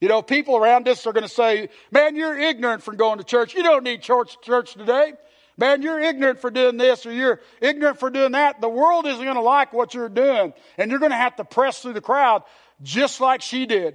You 0.00 0.08
know, 0.08 0.20
people 0.20 0.56
around 0.56 0.88
us 0.88 1.06
are 1.06 1.12
going 1.12 1.22
to 1.22 1.32
say, 1.32 1.70
man, 1.90 2.16
you're 2.16 2.38
ignorant 2.38 2.82
from 2.82 2.96
going 2.96 3.18
to 3.18 3.24
church. 3.24 3.54
You 3.54 3.62
don't 3.62 3.84
need 3.84 4.02
church, 4.02 4.36
church 4.42 4.74
today. 4.74 5.14
Man, 5.58 5.80
you're 5.80 6.00
ignorant 6.00 6.40
for 6.40 6.50
doing 6.50 6.76
this 6.76 7.06
or 7.06 7.12
you're 7.12 7.40
ignorant 7.60 7.98
for 7.98 8.10
doing 8.10 8.32
that. 8.32 8.60
The 8.60 8.68
world 8.68 9.06
isn't 9.06 9.22
going 9.22 9.36
to 9.36 9.42
like 9.42 9.72
what 9.72 9.94
you're 9.94 10.08
doing. 10.08 10.52
And 10.76 10.90
you're 10.90 11.00
going 11.00 11.12
to 11.12 11.16
have 11.16 11.36
to 11.36 11.44
press 11.44 11.80
through 11.80 11.94
the 11.94 12.00
crowd 12.00 12.42
just 12.82 13.20
like 13.20 13.40
she 13.40 13.64
did. 13.64 13.94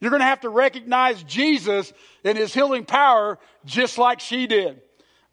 You're 0.00 0.10
going 0.10 0.20
to 0.20 0.26
have 0.26 0.40
to 0.40 0.48
recognize 0.48 1.22
Jesus 1.22 1.92
and 2.24 2.36
his 2.38 2.54
healing 2.54 2.86
power 2.86 3.38
just 3.64 3.98
like 3.98 4.20
she 4.20 4.46
did. 4.46 4.80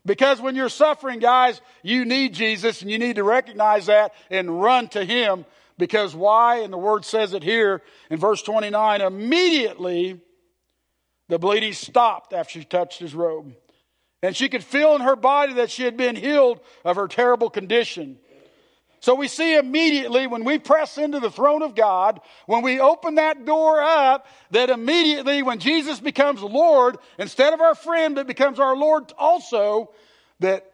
Because 0.05 0.41
when 0.41 0.55
you're 0.55 0.69
suffering, 0.69 1.19
guys, 1.19 1.61
you 1.81 2.05
need 2.05 2.33
Jesus 2.33 2.81
and 2.81 2.91
you 2.91 2.99
need 2.99 3.15
to 3.15 3.23
recognize 3.23 3.87
that 3.87 4.13
and 4.29 4.61
run 4.61 4.89
to 4.89 5.03
him. 5.03 5.45
Because 5.77 6.13
why? 6.13 6.57
And 6.57 6.73
the 6.73 6.77
word 6.77 7.05
says 7.05 7.33
it 7.33 7.43
here 7.43 7.81
in 8.09 8.17
verse 8.17 8.41
29 8.41 9.01
immediately 9.01 10.19
the 11.29 11.39
bleeding 11.39 11.73
stopped 11.73 12.33
after 12.33 12.59
she 12.59 12.65
touched 12.65 12.99
his 12.99 13.13
robe. 13.13 13.53
And 14.21 14.35
she 14.35 14.49
could 14.49 14.63
feel 14.63 14.95
in 14.95 15.01
her 15.01 15.15
body 15.15 15.53
that 15.53 15.71
she 15.71 15.83
had 15.83 15.95
been 15.95 16.15
healed 16.15 16.59
of 16.83 16.97
her 16.97 17.07
terrible 17.07 17.49
condition. 17.49 18.17
So 19.01 19.15
we 19.15 19.29
see 19.29 19.55
immediately 19.55 20.27
when 20.27 20.43
we 20.43 20.59
press 20.59 20.97
into 20.97 21.21
the 21.21 21.31
throne 21.31 21.61
of 21.61 21.73
God, 21.73 22.19
when 22.47 22.63
we 22.63 22.81
open 22.81 23.15
that 23.15 23.45
door 23.45 23.81
up, 23.81 24.27
that 24.51 24.69
immediately 24.69 25.41
when 25.41 25.59
Jesus 25.59 26.01
becomes 26.01 26.41
Lord, 26.41 26.97
instead 27.17 27.53
of 27.53 27.61
our 27.61 27.75
friend, 27.75 28.15
but 28.15 28.27
becomes 28.27 28.59
our 28.59 28.75
Lord 28.75 29.13
also, 29.17 29.91
that 30.41 30.69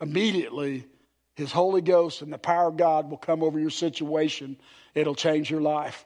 immediately 0.00 0.86
His 1.36 1.52
Holy 1.52 1.82
Ghost 1.82 2.22
and 2.22 2.32
the 2.32 2.38
power 2.38 2.68
of 2.68 2.76
God 2.76 3.08
will 3.08 3.16
come 3.16 3.44
over 3.44 3.60
your 3.60 3.70
situation. 3.70 4.56
It'll 4.96 5.14
change 5.14 5.48
your 5.50 5.60
life. 5.60 6.04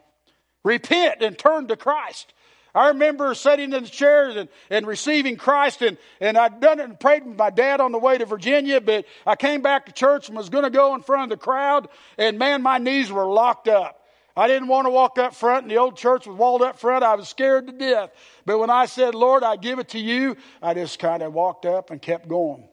Repent 0.63 1.23
and 1.23 1.39
turn 1.39 1.69
to 1.69 1.77
Christ. 1.77 2.34
I 2.75 2.89
remember 2.89 3.35
sitting 3.35 3.73
in 3.73 3.85
the 3.85 3.89
chairs 3.89 4.35
and, 4.35 4.49
and 4.69 4.87
receiving 4.87 5.37
Christ, 5.37 5.81
and, 5.83 5.97
and 6.21 6.37
I'd 6.37 6.61
done 6.61 6.81
it 6.81 6.85
and 6.85 6.99
prayed 6.99 7.25
with 7.25 7.39
my 7.39 7.51
dad 7.51 7.81
on 7.81 7.93
the 7.93 7.99
way 7.99 8.19
to 8.19 8.27
Virginia, 8.27 8.81
but 8.81 9.05
I 9.25 9.37
came 9.37 9.63
back 9.63 9.87
to 9.87 9.93
church 9.93 10.29
and 10.29 10.37
was 10.37 10.49
going 10.49 10.65
to 10.65 10.71
go 10.71 10.95
in 10.95 11.03
front 11.03 11.31
of 11.33 11.39
the 11.39 11.43
crowd, 11.43 11.89
and 12.19 12.39
man, 12.39 12.63
my 12.63 12.79
knees 12.79 13.13
were 13.13 13.27
locked 13.27 13.69
up. 13.69 14.01
I 14.37 14.49
didn't 14.49 14.67
want 14.67 14.87
to 14.87 14.91
walk 14.91 15.17
up 15.19 15.35
front, 15.35 15.63
and 15.63 15.71
the 15.71 15.77
old 15.77 15.97
church 15.97 16.27
was 16.27 16.37
walled 16.37 16.63
up 16.63 16.79
front. 16.81 17.05
I 17.05 17.15
was 17.15 17.29
scared 17.29 17.69
to 17.69 17.73
death. 17.73 18.11
But 18.45 18.59
when 18.59 18.71
I 18.71 18.87
said, 18.87 19.15
Lord, 19.15 19.45
I 19.45 19.55
give 19.55 19.79
it 19.79 19.91
to 19.91 20.01
you, 20.01 20.37
I 20.61 20.75
just 20.75 20.99
kind 20.99 21.23
of 21.23 21.33
walked 21.33 21.67
up 21.67 21.93
and 21.93 22.03
kept 22.03 22.27
going. 22.27 22.69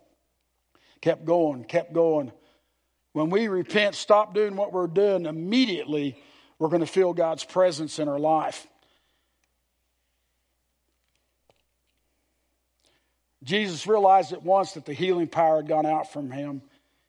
Kept 1.02 1.24
going, 1.24 1.66
kept 1.66 1.94
going. 1.94 2.32
When 3.14 3.30
we 3.30 3.48
repent, 3.48 3.94
stop 3.94 4.34
doing 4.34 4.56
what 4.56 4.74
we're 4.74 4.88
doing, 4.88 5.28
immediately 5.28 6.18
we're 6.58 6.70
going 6.70 6.82
to 6.82 6.88
feel 6.88 7.14
God's 7.14 7.44
presence 7.44 8.00
in 8.00 8.08
our 8.08 8.20
life. 8.20 8.66
Jesus 13.44 13.88
realized 13.88 14.34
at 14.34 14.44
once 14.44 14.74
that 14.74 14.86
the 14.86 14.94
healing 14.94 15.28
power 15.28 15.58
had 15.58 15.68
gone 15.68 15.86
out 15.86 16.12
from 16.12 16.30
him. 16.32 16.62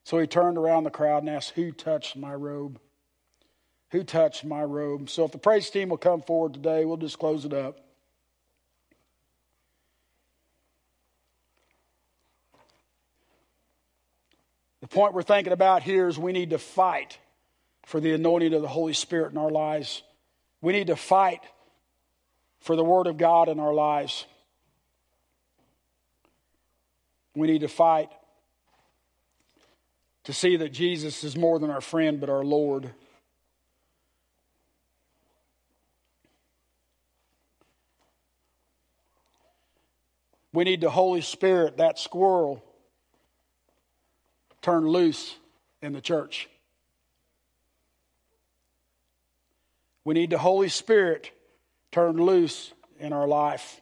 So 0.04 0.18
he 0.18 0.26
turned 0.26 0.56
around 0.56 0.84
the 0.84 0.90
crowd 0.90 1.22
and 1.22 1.30
asked, 1.30 1.50
Who 1.50 1.72
touched 1.72 2.16
my 2.16 2.34
robe? 2.34 2.80
Who 3.90 4.02
touched 4.02 4.44
my 4.44 4.64
robe? 4.64 5.10
So 5.10 5.24
if 5.24 5.32
the 5.32 5.38
praise 5.38 5.68
team 5.68 5.90
will 5.90 5.98
come 5.98 6.22
forward 6.22 6.54
today, 6.54 6.84
we'll 6.84 6.96
just 6.96 7.18
close 7.18 7.44
it 7.44 7.52
up. 7.52 7.78
The 14.80 14.88
point 14.88 15.14
we're 15.14 15.22
thinking 15.22 15.52
about 15.52 15.82
here 15.82 16.08
is 16.08 16.18
we 16.18 16.32
need 16.32 16.50
to 16.50 16.58
fight 16.58 17.18
for 17.86 18.00
the 18.00 18.14
anointing 18.14 18.54
of 18.54 18.62
the 18.62 18.68
Holy 18.68 18.94
Spirit 18.94 19.32
in 19.32 19.38
our 19.38 19.50
lives. 19.50 20.02
We 20.60 20.72
need 20.72 20.88
to 20.88 20.96
fight 20.96 21.40
for 22.60 22.74
the 22.74 22.84
Word 22.84 23.06
of 23.06 23.16
God 23.16 23.48
in 23.48 23.60
our 23.60 23.74
lives. 23.74 24.26
We 27.34 27.46
need 27.46 27.60
to 27.62 27.68
fight 27.68 28.10
to 30.24 30.32
see 30.32 30.56
that 30.56 30.70
Jesus 30.72 31.24
is 31.24 31.36
more 31.36 31.58
than 31.58 31.70
our 31.70 31.80
friend, 31.80 32.20
but 32.20 32.30
our 32.30 32.44
Lord. 32.44 32.90
We 40.52 40.64
need 40.64 40.80
the 40.80 40.90
Holy 40.90 41.22
Spirit, 41.22 41.78
that 41.78 41.98
squirrel, 41.98 42.62
turned 44.60 44.86
loose 44.86 45.34
in 45.80 45.92
the 45.92 46.00
church. 46.00 46.48
We 50.04 50.14
need 50.14 50.30
the 50.30 50.38
Holy 50.38 50.68
Spirit 50.68 51.30
turned 51.90 52.20
loose 52.20 52.72
in 52.98 53.12
our 53.12 53.26
life. 53.26 53.81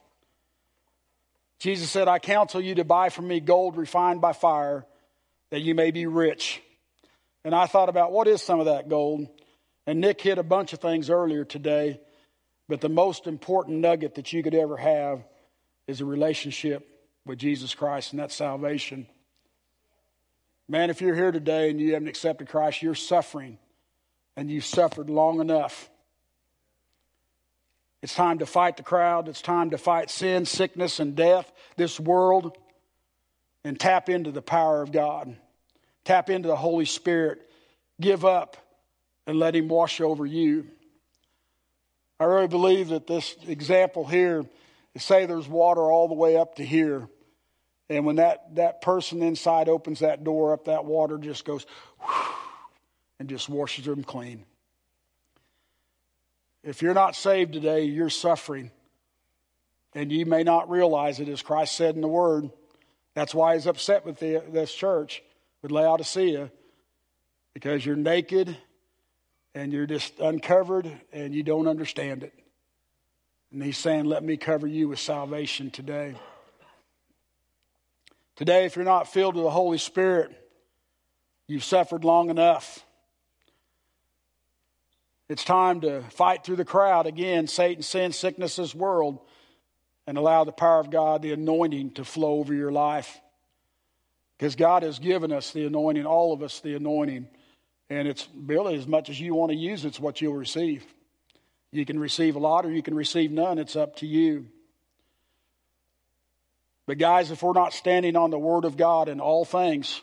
Jesus 1.61 1.91
said, 1.91 2.07
I 2.07 2.17
counsel 2.17 2.59
you 2.59 2.73
to 2.75 2.83
buy 2.83 3.09
from 3.09 3.27
me 3.27 3.39
gold 3.39 3.77
refined 3.77 4.19
by 4.19 4.33
fire, 4.33 4.83
that 5.51 5.59
you 5.59 5.75
may 5.75 5.91
be 5.91 6.07
rich. 6.07 6.59
And 7.45 7.53
I 7.53 7.67
thought 7.67 7.87
about 7.87 8.11
what 8.11 8.27
is 8.27 8.41
some 8.41 8.59
of 8.59 8.65
that 8.65 8.89
gold? 8.89 9.27
And 9.85 10.01
Nick 10.01 10.19
hit 10.21 10.39
a 10.39 10.43
bunch 10.43 10.73
of 10.73 10.79
things 10.79 11.11
earlier 11.11 11.45
today, 11.45 11.99
but 12.67 12.81
the 12.81 12.89
most 12.89 13.27
important 13.27 13.77
nugget 13.77 14.15
that 14.15 14.33
you 14.33 14.41
could 14.41 14.55
ever 14.55 14.75
have 14.75 15.23
is 15.85 16.01
a 16.01 16.05
relationship 16.05 16.83
with 17.27 17.37
Jesus 17.37 17.75
Christ, 17.75 18.11
and 18.11 18.19
that's 18.19 18.33
salvation. 18.33 19.05
Man, 20.67 20.89
if 20.89 20.99
you're 20.99 21.13
here 21.13 21.31
today 21.31 21.69
and 21.69 21.79
you 21.79 21.93
haven't 21.93 22.07
accepted 22.07 22.49
Christ, 22.49 22.81
you're 22.81 22.95
suffering, 22.95 23.59
and 24.35 24.49
you've 24.49 24.65
suffered 24.65 25.11
long 25.11 25.39
enough. 25.39 25.90
It's 28.01 28.15
time 28.15 28.39
to 28.39 28.45
fight 28.45 28.77
the 28.77 28.83
crowd. 28.83 29.27
It's 29.27 29.41
time 29.41 29.69
to 29.71 29.77
fight 29.77 30.09
sin, 30.09 30.45
sickness, 30.45 30.99
and 30.99 31.15
death, 31.15 31.51
this 31.77 31.99
world, 31.99 32.57
and 33.63 33.79
tap 33.79 34.09
into 34.09 34.31
the 34.31 34.41
power 34.41 34.81
of 34.81 34.91
God. 34.91 35.35
Tap 36.03 36.29
into 36.29 36.47
the 36.47 36.55
Holy 36.55 36.85
Spirit. 36.85 37.47
Give 37.99 38.25
up 38.25 38.57
and 39.27 39.37
let 39.37 39.55
Him 39.55 39.67
wash 39.67 40.01
over 40.01 40.25
you. 40.25 40.67
I 42.19 42.23
really 42.23 42.47
believe 42.47 42.89
that 42.89 43.07
this 43.07 43.35
example 43.47 44.05
here 44.05 44.45
say 44.97 45.25
there's 45.25 45.47
water 45.47 45.81
all 45.81 46.07
the 46.07 46.13
way 46.13 46.37
up 46.37 46.55
to 46.55 46.65
here. 46.65 47.07
And 47.89 48.05
when 48.05 48.17
that, 48.17 48.55
that 48.55 48.81
person 48.81 49.21
inside 49.21 49.69
opens 49.69 49.99
that 49.99 50.23
door 50.23 50.53
up, 50.53 50.65
that 50.65 50.85
water 50.85 51.17
just 51.17 51.45
goes 51.45 51.65
and 53.19 53.29
just 53.29 53.49
washes 53.49 53.85
them 53.85 54.03
clean. 54.03 54.45
If 56.63 56.81
you're 56.81 56.93
not 56.93 57.15
saved 57.15 57.53
today, 57.53 57.83
you're 57.83 58.09
suffering. 58.09 58.71
And 59.93 60.11
you 60.11 60.25
may 60.25 60.43
not 60.43 60.69
realize 60.69 61.19
it, 61.19 61.27
as 61.27 61.41
Christ 61.41 61.75
said 61.75 61.95
in 61.95 62.01
the 62.01 62.07
Word. 62.07 62.49
That's 63.13 63.35
why 63.35 63.55
he's 63.55 63.67
upset 63.67 64.05
with 64.05 64.19
the, 64.19 64.43
this 64.49 64.73
church, 64.73 65.21
with 65.61 65.71
Laodicea, 65.71 66.49
because 67.53 67.85
you're 67.85 67.95
naked 67.95 68.55
and 69.53 69.73
you're 69.73 69.85
just 69.85 70.19
uncovered 70.19 70.89
and 71.11 71.33
you 71.33 71.43
don't 71.43 71.67
understand 71.67 72.23
it. 72.23 72.33
And 73.51 73.61
he's 73.61 73.77
saying, 73.77 74.05
Let 74.05 74.23
me 74.23 74.37
cover 74.37 74.65
you 74.65 74.87
with 74.87 74.99
salvation 74.99 75.71
today. 75.71 76.15
Today, 78.37 78.65
if 78.65 78.75
you're 78.75 78.85
not 78.85 79.11
filled 79.11 79.35
with 79.35 79.43
the 79.43 79.51
Holy 79.51 79.77
Spirit, 79.77 80.31
you've 81.47 81.65
suffered 81.65 82.05
long 82.05 82.29
enough. 82.29 82.85
It's 85.31 85.45
time 85.45 85.79
to 85.81 86.01
fight 86.09 86.43
through 86.43 86.57
the 86.57 86.65
crowd 86.65 87.07
again, 87.07 87.47
Satan, 87.47 87.83
sin, 87.83 88.11
sickness, 88.11 88.57
this 88.57 88.75
world, 88.75 89.21
and 90.05 90.17
allow 90.17 90.43
the 90.43 90.51
power 90.51 90.81
of 90.81 90.89
God, 90.89 91.21
the 91.21 91.31
anointing, 91.31 91.91
to 91.91 92.03
flow 92.03 92.39
over 92.39 92.53
your 92.53 92.69
life. 92.69 93.17
Because 94.37 94.57
God 94.57 94.83
has 94.83 94.99
given 94.99 95.31
us 95.31 95.51
the 95.51 95.65
anointing, 95.65 96.05
all 96.05 96.33
of 96.33 96.43
us 96.43 96.59
the 96.59 96.75
anointing. 96.75 97.29
And 97.89 98.09
it's 98.09 98.27
really 98.35 98.75
as 98.75 98.85
much 98.85 99.09
as 99.09 99.21
you 99.21 99.33
want 99.33 99.53
to 99.53 99.57
use, 99.57 99.85
it's 99.85 100.01
what 100.01 100.19
you'll 100.19 100.33
receive. 100.33 100.83
You 101.71 101.85
can 101.85 101.97
receive 101.97 102.35
a 102.35 102.39
lot 102.39 102.65
or 102.65 102.71
you 102.71 102.83
can 102.83 102.95
receive 102.95 103.31
none. 103.31 103.57
It's 103.57 103.77
up 103.77 103.95
to 103.99 104.05
you. 104.05 104.47
But, 106.87 106.97
guys, 106.97 107.31
if 107.31 107.41
we're 107.41 107.53
not 107.53 107.71
standing 107.71 108.17
on 108.17 108.31
the 108.31 108.37
Word 108.37 108.65
of 108.65 108.75
God 108.75 109.07
in 109.07 109.21
all 109.21 109.45
things, 109.45 110.01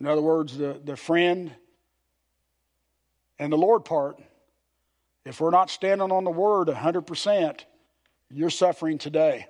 in 0.00 0.06
other 0.08 0.20
words, 0.20 0.58
the, 0.58 0.80
the 0.84 0.96
friend 0.96 1.52
and 3.38 3.52
the 3.52 3.56
Lord 3.56 3.84
part, 3.84 4.20
if 5.24 5.40
we're 5.40 5.50
not 5.50 5.70
standing 5.70 6.12
on 6.12 6.24
the 6.24 6.30
Word 6.30 6.68
100%, 6.68 7.60
you're 8.30 8.50
suffering 8.50 8.98
today. 8.98 9.46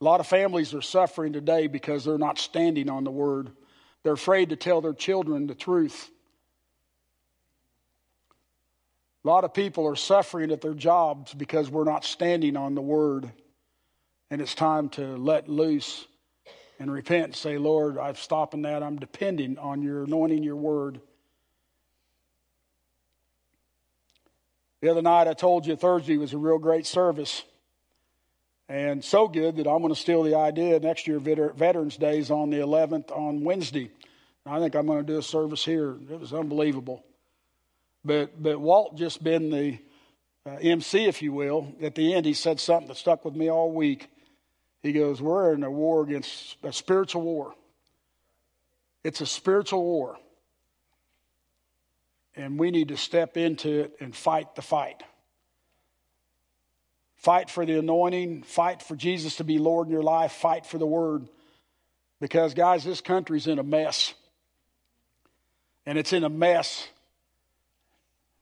A 0.00 0.04
lot 0.04 0.20
of 0.20 0.26
families 0.26 0.74
are 0.74 0.82
suffering 0.82 1.32
today 1.32 1.66
because 1.66 2.04
they're 2.04 2.18
not 2.18 2.38
standing 2.38 2.90
on 2.90 3.04
the 3.04 3.10
Word. 3.10 3.50
They're 4.02 4.12
afraid 4.12 4.50
to 4.50 4.56
tell 4.56 4.80
their 4.80 4.92
children 4.92 5.46
the 5.46 5.54
truth. 5.54 6.10
A 9.24 9.28
lot 9.28 9.44
of 9.44 9.54
people 9.54 9.86
are 9.86 9.94
suffering 9.94 10.50
at 10.50 10.60
their 10.60 10.74
jobs 10.74 11.32
because 11.32 11.70
we're 11.70 11.84
not 11.84 12.04
standing 12.04 12.56
on 12.56 12.74
the 12.74 12.82
word. 12.82 13.30
And 14.30 14.40
it's 14.40 14.54
time 14.54 14.88
to 14.90 15.16
let 15.16 15.48
loose 15.48 16.06
and 16.80 16.90
repent 16.90 17.24
and 17.26 17.36
say, 17.36 17.58
Lord, 17.58 17.98
I'm 17.98 18.16
stopping 18.16 18.62
that. 18.62 18.82
I'm 18.82 18.96
depending 18.96 19.58
on 19.58 19.82
your 19.82 20.04
anointing 20.04 20.42
your 20.42 20.56
word. 20.56 21.00
The 24.82 24.90
other 24.90 25.00
night 25.00 25.28
I 25.28 25.32
told 25.32 25.64
you 25.64 25.76
Thursday 25.76 26.16
was 26.16 26.32
a 26.32 26.38
real 26.38 26.58
great 26.58 26.86
service. 26.86 27.44
And 28.68 29.04
so 29.04 29.28
good 29.28 29.56
that 29.56 29.68
I'm 29.68 29.80
going 29.80 29.94
to 29.94 30.00
steal 30.00 30.24
the 30.24 30.34
idea. 30.34 30.80
Next 30.80 31.06
year, 31.06 31.20
Veterans 31.20 31.96
Day 31.96 32.18
is 32.18 32.32
on 32.32 32.50
the 32.50 32.56
11th 32.56 33.16
on 33.16 33.44
Wednesday. 33.44 33.92
I 34.44 34.58
think 34.58 34.74
I'm 34.74 34.86
going 34.86 35.06
to 35.06 35.12
do 35.12 35.18
a 35.18 35.22
service 35.22 35.64
here. 35.64 35.96
It 36.10 36.18
was 36.18 36.32
unbelievable. 36.32 37.04
But, 38.04 38.42
but 38.42 38.60
Walt 38.60 38.96
just 38.96 39.22
been 39.22 39.50
the 39.50 39.78
uh, 40.44 40.56
MC, 40.60 41.04
if 41.04 41.22
you 41.22 41.32
will. 41.32 41.72
At 41.80 41.94
the 41.94 42.12
end, 42.12 42.26
he 42.26 42.34
said 42.34 42.58
something 42.58 42.88
that 42.88 42.96
stuck 42.96 43.24
with 43.24 43.36
me 43.36 43.48
all 43.48 43.70
week. 43.70 44.08
He 44.82 44.92
goes, 44.92 45.22
We're 45.22 45.54
in 45.54 45.62
a 45.62 45.70
war 45.70 46.02
against 46.02 46.56
a 46.64 46.72
spiritual 46.72 47.22
war. 47.22 47.54
It's 49.04 49.20
a 49.20 49.26
spiritual 49.26 49.84
war. 49.84 50.18
And 52.34 52.58
we 52.58 52.70
need 52.70 52.88
to 52.88 52.96
step 52.96 53.36
into 53.36 53.80
it 53.80 53.96
and 54.00 54.14
fight 54.14 54.54
the 54.54 54.62
fight. 54.62 55.02
Fight 57.16 57.50
for 57.50 57.64
the 57.64 57.78
anointing, 57.78 58.42
fight 58.42 58.82
for 58.82 58.96
Jesus 58.96 59.36
to 59.36 59.44
be 59.44 59.58
Lord 59.58 59.86
in 59.86 59.92
your 59.92 60.02
life, 60.02 60.32
fight 60.32 60.66
for 60.66 60.78
the 60.78 60.86
word. 60.86 61.28
Because, 62.20 62.54
guys, 62.54 62.84
this 62.84 63.00
country's 63.00 63.46
in 63.46 63.58
a 63.58 63.62
mess. 63.62 64.14
And 65.86 65.98
it's 65.98 66.12
in 66.12 66.24
a 66.24 66.28
mess 66.28 66.88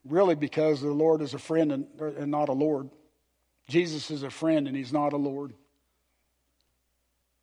really 0.05 0.35
because 0.35 0.81
the 0.81 0.91
Lord 0.91 1.23
is 1.23 1.35
a 1.35 1.39
friend 1.39 1.73
and, 1.73 1.87
and 2.01 2.31
not 2.31 2.49
a 2.49 2.55
Lord. 2.55 2.89
Jesus 3.69 4.11
is 4.11 4.23
a 4.23 4.31
friend 4.31 4.67
and 4.67 4.77
he's 4.77 4.93
not 4.93 5.13
a 5.13 5.17
Lord. 5.17 5.53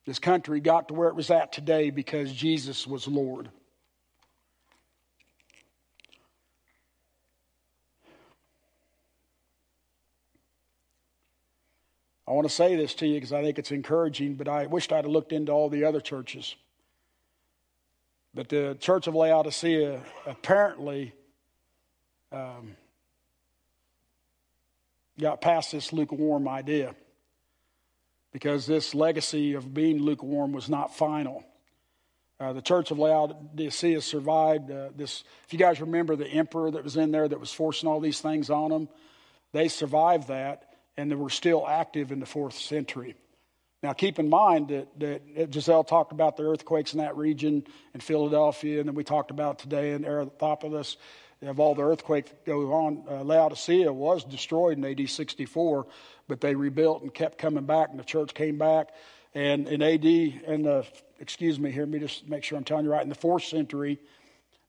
This 0.06 0.20
country 0.20 0.60
got 0.60 0.88
to 0.88 0.94
where 0.94 1.10
it 1.10 1.16
was 1.16 1.30
at 1.30 1.52
today 1.52 1.90
because 1.90 2.32
Jesus 2.32 2.88
was 2.88 3.08
Lord. 3.08 3.50
I 12.28 12.32
want 12.32 12.48
to 12.48 12.54
say 12.54 12.76
this 12.76 12.94
to 12.96 13.08
you 13.08 13.16
because 13.16 13.32
I 13.32 13.42
think 13.42 13.58
it's 13.58 13.72
encouraging, 13.72 14.36
but 14.36 14.50
I 14.50 14.66
wished 14.66 14.92
I'd 14.92 15.06
have 15.06 15.12
looked 15.12 15.32
into 15.32 15.54
all 15.54 15.70
the 15.70 15.86
other 15.86 16.02
churches. 16.02 16.56
But 18.34 18.50
the 18.50 18.76
Church 18.80 19.08
of 19.08 19.16
Laodicea 19.16 20.02
apparently 20.26 21.14
um, 22.34 22.76
got 25.20 25.40
past 25.40 25.72
this 25.72 25.94
lukewarm 25.94 26.50
idea 26.50 26.94
because 28.34 28.68
this 28.68 28.94
legacy 28.94 29.54
of 29.54 29.74
being 29.74 30.02
lukewarm 30.02 30.52
was 30.52 30.70
not 30.70 30.96
final. 30.96 31.46
Uh, 32.40 32.52
the 32.52 32.62
Church 32.62 32.92
of 32.92 33.00
Laodicea 33.00 34.02
survived 34.02 34.70
uh, 34.70 34.90
this. 34.96 35.24
If 35.46 35.54
you 35.54 35.60
guys 35.60 35.80
remember 35.80 36.18
the 36.18 36.28
emperor 36.28 36.70
that 36.72 36.84
was 36.84 36.98
in 36.98 37.12
there 37.12 37.28
that 37.28 37.40
was 37.40 37.54
forcing 37.54 37.88
all 37.88 38.02
these 38.02 38.20
things 38.20 38.50
on 38.50 38.70
them, 38.70 38.90
they 39.54 39.70
survived 39.70 40.28
that 40.28 40.67
and 40.98 41.12
they 41.12 41.16
were 41.16 41.30
still 41.30 41.68
active 41.68 42.12
in 42.12 42.20
the 42.20 42.26
fourth 42.26 42.56
century. 42.56 43.16
Now, 43.84 43.94
keep 43.94 44.18
in 44.18 44.30
mind 44.30 44.70
that, 44.70 45.00
that 45.00 45.54
Giselle 45.54 45.84
talked 45.84 46.12
about 46.12 46.36
the 46.36 46.44
earthquakes 46.44 46.94
in 46.94 47.00
that 47.00 47.16
region 47.16 47.64
in 47.94 48.00
Philadelphia, 48.00 48.80
and 48.80 48.90
then 48.90 48.96
we 48.96 49.04
talked 49.04 49.30
about 49.30 49.60
today 49.60 49.94
in 49.94 50.04
Areopagus 50.04 50.98
of 51.44 51.60
all 51.60 51.76
the 51.76 51.84
earthquakes 51.84 52.32
that 52.32 52.46
go 52.46 52.74
on. 52.74 53.04
Uh, 53.08 53.24
Laodicea 53.24 53.94
was 53.94 54.24
destroyed 54.24 54.78
in 54.78 54.86
AD 54.86 55.08
64, 55.08 55.86
but 56.28 56.42
they 56.42 56.56
rebuilt 56.56 57.04
and 57.04 57.14
kept 57.14 57.38
coming 57.38 57.66
back, 57.66 57.90
and 57.92 58.00
the 58.00 58.04
church 58.04 58.34
came 58.34 58.58
back. 58.58 58.90
And 59.36 59.68
in 59.68 59.84
AD, 59.84 60.06
in 60.06 60.64
the, 60.64 60.86
excuse 61.20 61.60
me, 61.60 61.70
hear 61.72 61.86
me 61.86 62.00
just 62.00 62.28
make 62.28 62.44
sure 62.44 62.58
I'm 62.58 62.64
telling 62.64 62.86
you 62.86 62.92
right, 62.92 63.04
in 63.04 63.10
the 63.10 63.16
fourth 63.16 63.44
century, 63.44 64.00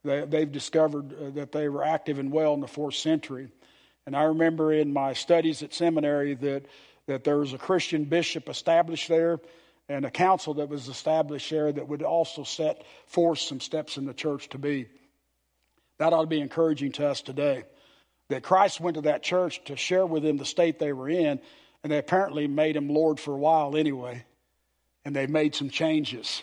they, 0.04 0.40
have 0.40 0.52
discovered 0.52 1.12
uh, 1.12 1.30
that 1.30 1.52
they 1.52 1.68
were 1.68 1.84
active 1.84 2.18
and 2.18 2.30
well 2.30 2.52
in 2.54 2.60
the 2.60 2.68
fourth 2.68 2.94
century. 2.94 3.48
And 4.08 4.16
I 4.16 4.22
remember 4.22 4.72
in 4.72 4.94
my 4.94 5.12
studies 5.12 5.62
at 5.62 5.74
seminary 5.74 6.32
that, 6.36 6.64
that 7.08 7.24
there 7.24 7.36
was 7.36 7.52
a 7.52 7.58
Christian 7.58 8.04
bishop 8.04 8.48
established 8.48 9.06
there 9.06 9.38
and 9.86 10.06
a 10.06 10.10
council 10.10 10.54
that 10.54 10.70
was 10.70 10.88
established 10.88 11.50
there 11.50 11.70
that 11.70 11.86
would 11.86 12.02
also 12.02 12.42
set 12.42 12.86
forth 13.04 13.38
some 13.38 13.60
steps 13.60 13.98
in 13.98 14.06
the 14.06 14.14
church 14.14 14.48
to 14.48 14.56
be. 14.56 14.86
That 15.98 16.14
ought 16.14 16.22
to 16.22 16.26
be 16.26 16.40
encouraging 16.40 16.92
to 16.92 17.06
us 17.06 17.20
today. 17.20 17.64
That 18.30 18.42
Christ 18.42 18.80
went 18.80 18.94
to 18.94 19.02
that 19.02 19.22
church 19.22 19.62
to 19.66 19.76
share 19.76 20.06
with 20.06 20.22
them 20.22 20.38
the 20.38 20.46
state 20.46 20.78
they 20.78 20.94
were 20.94 21.10
in, 21.10 21.38
and 21.82 21.92
they 21.92 21.98
apparently 21.98 22.46
made 22.46 22.76
him 22.76 22.88
Lord 22.88 23.20
for 23.20 23.34
a 23.34 23.38
while 23.38 23.76
anyway. 23.76 24.24
And 25.04 25.14
they 25.14 25.26
made 25.26 25.54
some 25.54 25.68
changes. 25.68 26.42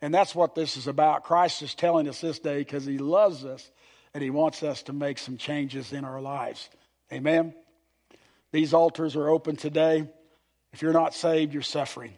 And 0.00 0.14
that's 0.14 0.34
what 0.34 0.54
this 0.54 0.78
is 0.78 0.86
about. 0.86 1.24
Christ 1.24 1.60
is 1.60 1.74
telling 1.74 2.08
us 2.08 2.22
this 2.22 2.38
day 2.38 2.60
because 2.60 2.86
he 2.86 2.96
loves 2.96 3.44
us 3.44 3.70
and 4.14 4.22
he 4.22 4.30
wants 4.30 4.62
us 4.62 4.82
to 4.84 4.94
make 4.94 5.18
some 5.18 5.36
changes 5.36 5.92
in 5.92 6.02
our 6.02 6.22
lives. 6.22 6.70
Amen. 7.12 7.54
These 8.52 8.74
altars 8.74 9.16
are 9.16 9.28
open 9.28 9.56
today. 9.56 10.08
If 10.72 10.82
you're 10.82 10.92
not 10.92 11.14
saved, 11.14 11.52
you're 11.52 11.62
suffering. 11.62 12.12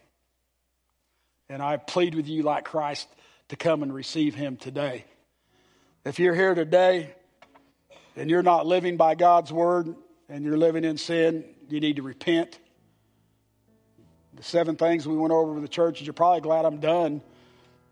And 1.48 1.62
I 1.62 1.76
plead 1.76 2.14
with 2.14 2.28
you, 2.28 2.42
like 2.42 2.64
Christ, 2.64 3.08
to 3.48 3.56
come 3.56 3.82
and 3.82 3.92
receive 3.92 4.34
him 4.34 4.56
today. 4.56 5.04
If 6.04 6.18
you're 6.18 6.34
here 6.34 6.54
today 6.54 7.14
and 8.16 8.30
you're 8.30 8.42
not 8.42 8.66
living 8.66 8.96
by 8.96 9.14
God's 9.14 9.52
word 9.52 9.94
and 10.28 10.44
you're 10.44 10.58
living 10.58 10.84
in 10.84 10.96
sin, 10.96 11.44
you 11.68 11.80
need 11.80 11.96
to 11.96 12.02
repent. 12.02 12.58
The 14.34 14.42
seven 14.42 14.76
things 14.76 15.06
we 15.06 15.16
went 15.16 15.32
over 15.32 15.52
with 15.52 15.62
the 15.62 15.68
church, 15.68 16.00
you're 16.02 16.12
probably 16.12 16.40
glad 16.40 16.64
I'm 16.64 16.78
done. 16.78 17.22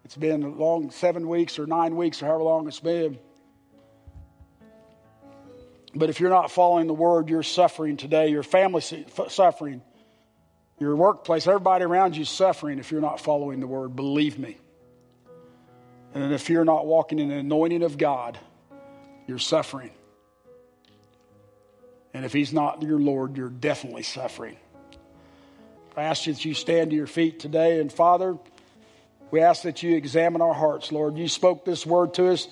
It's 0.04 0.16
been 0.16 0.42
a 0.44 0.48
long 0.48 0.90
seven 0.90 1.28
weeks 1.28 1.58
or 1.58 1.66
nine 1.66 1.96
weeks 1.96 2.22
or 2.22 2.26
however 2.26 2.44
long 2.44 2.68
it's 2.68 2.80
been. 2.80 3.18
But 5.96 6.10
if 6.10 6.20
you're 6.20 6.30
not 6.30 6.50
following 6.50 6.86
the 6.86 6.94
word, 6.94 7.30
you're 7.30 7.42
suffering 7.42 7.96
today. 7.96 8.28
Your 8.28 8.42
family 8.42 8.82
suffering. 9.28 9.82
Your 10.78 10.94
workplace, 10.94 11.46
everybody 11.46 11.84
around 11.84 12.16
you 12.16 12.22
is 12.22 12.28
suffering 12.28 12.78
if 12.78 12.92
you're 12.92 13.00
not 13.00 13.18
following 13.18 13.60
the 13.60 13.66
word. 13.66 13.96
Believe 13.96 14.38
me. 14.38 14.58
And 16.12 16.34
if 16.34 16.50
you're 16.50 16.66
not 16.66 16.86
walking 16.86 17.18
in 17.18 17.28
the 17.28 17.36
anointing 17.36 17.82
of 17.82 17.96
God, 17.96 18.38
you're 19.26 19.38
suffering. 19.38 19.90
And 22.12 22.24
if 22.26 22.32
He's 22.32 22.52
not 22.52 22.82
your 22.82 22.98
Lord, 22.98 23.36
you're 23.38 23.48
definitely 23.48 24.02
suffering. 24.02 24.56
I 25.96 26.04
ask 26.04 26.26
you 26.26 26.34
that 26.34 26.44
you 26.44 26.52
stand 26.52 26.90
to 26.90 26.96
your 26.96 27.06
feet 27.06 27.40
today. 27.40 27.80
And 27.80 27.90
Father, 27.90 28.36
we 29.30 29.40
ask 29.40 29.62
that 29.62 29.82
you 29.82 29.96
examine 29.96 30.42
our 30.42 30.54
hearts, 30.54 30.92
Lord. 30.92 31.16
You 31.16 31.28
spoke 31.28 31.64
this 31.64 31.86
word 31.86 32.12
to 32.14 32.28
us. 32.28 32.48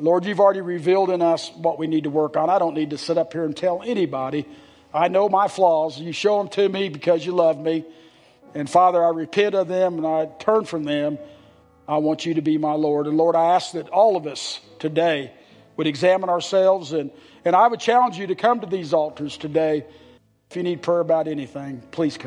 Lord, 0.00 0.24
you've 0.24 0.38
already 0.38 0.60
revealed 0.60 1.10
in 1.10 1.22
us 1.22 1.50
what 1.56 1.78
we 1.78 1.88
need 1.88 2.04
to 2.04 2.10
work 2.10 2.36
on. 2.36 2.48
I 2.48 2.58
don't 2.58 2.74
need 2.74 2.90
to 2.90 2.98
sit 2.98 3.18
up 3.18 3.32
here 3.32 3.44
and 3.44 3.56
tell 3.56 3.82
anybody. 3.84 4.46
I 4.94 5.08
know 5.08 5.28
my 5.28 5.48
flaws. 5.48 5.98
You 5.98 6.12
show 6.12 6.38
them 6.38 6.48
to 6.50 6.68
me 6.68 6.88
because 6.88 7.26
you 7.26 7.32
love 7.32 7.58
me. 7.58 7.84
And 8.54 8.70
Father, 8.70 9.04
I 9.04 9.10
repent 9.10 9.54
of 9.54 9.66
them 9.66 9.98
and 9.98 10.06
I 10.06 10.26
turn 10.38 10.64
from 10.64 10.84
them. 10.84 11.18
I 11.88 11.98
want 11.98 12.26
you 12.26 12.34
to 12.34 12.42
be 12.42 12.58
my 12.58 12.72
Lord. 12.72 13.06
And 13.06 13.16
Lord, 13.16 13.34
I 13.34 13.54
ask 13.54 13.72
that 13.72 13.88
all 13.88 14.16
of 14.16 14.26
us 14.26 14.60
today 14.78 15.32
would 15.76 15.86
examine 15.86 16.28
ourselves. 16.28 16.92
And, 16.92 17.10
and 17.44 17.56
I 17.56 17.66
would 17.66 17.80
challenge 17.80 18.18
you 18.18 18.28
to 18.28 18.34
come 18.34 18.60
to 18.60 18.66
these 18.66 18.92
altars 18.92 19.36
today. 19.36 19.84
If 20.50 20.56
you 20.56 20.62
need 20.62 20.80
prayer 20.80 21.00
about 21.00 21.28
anything, 21.28 21.82
please 21.90 22.16
come. 22.16 22.26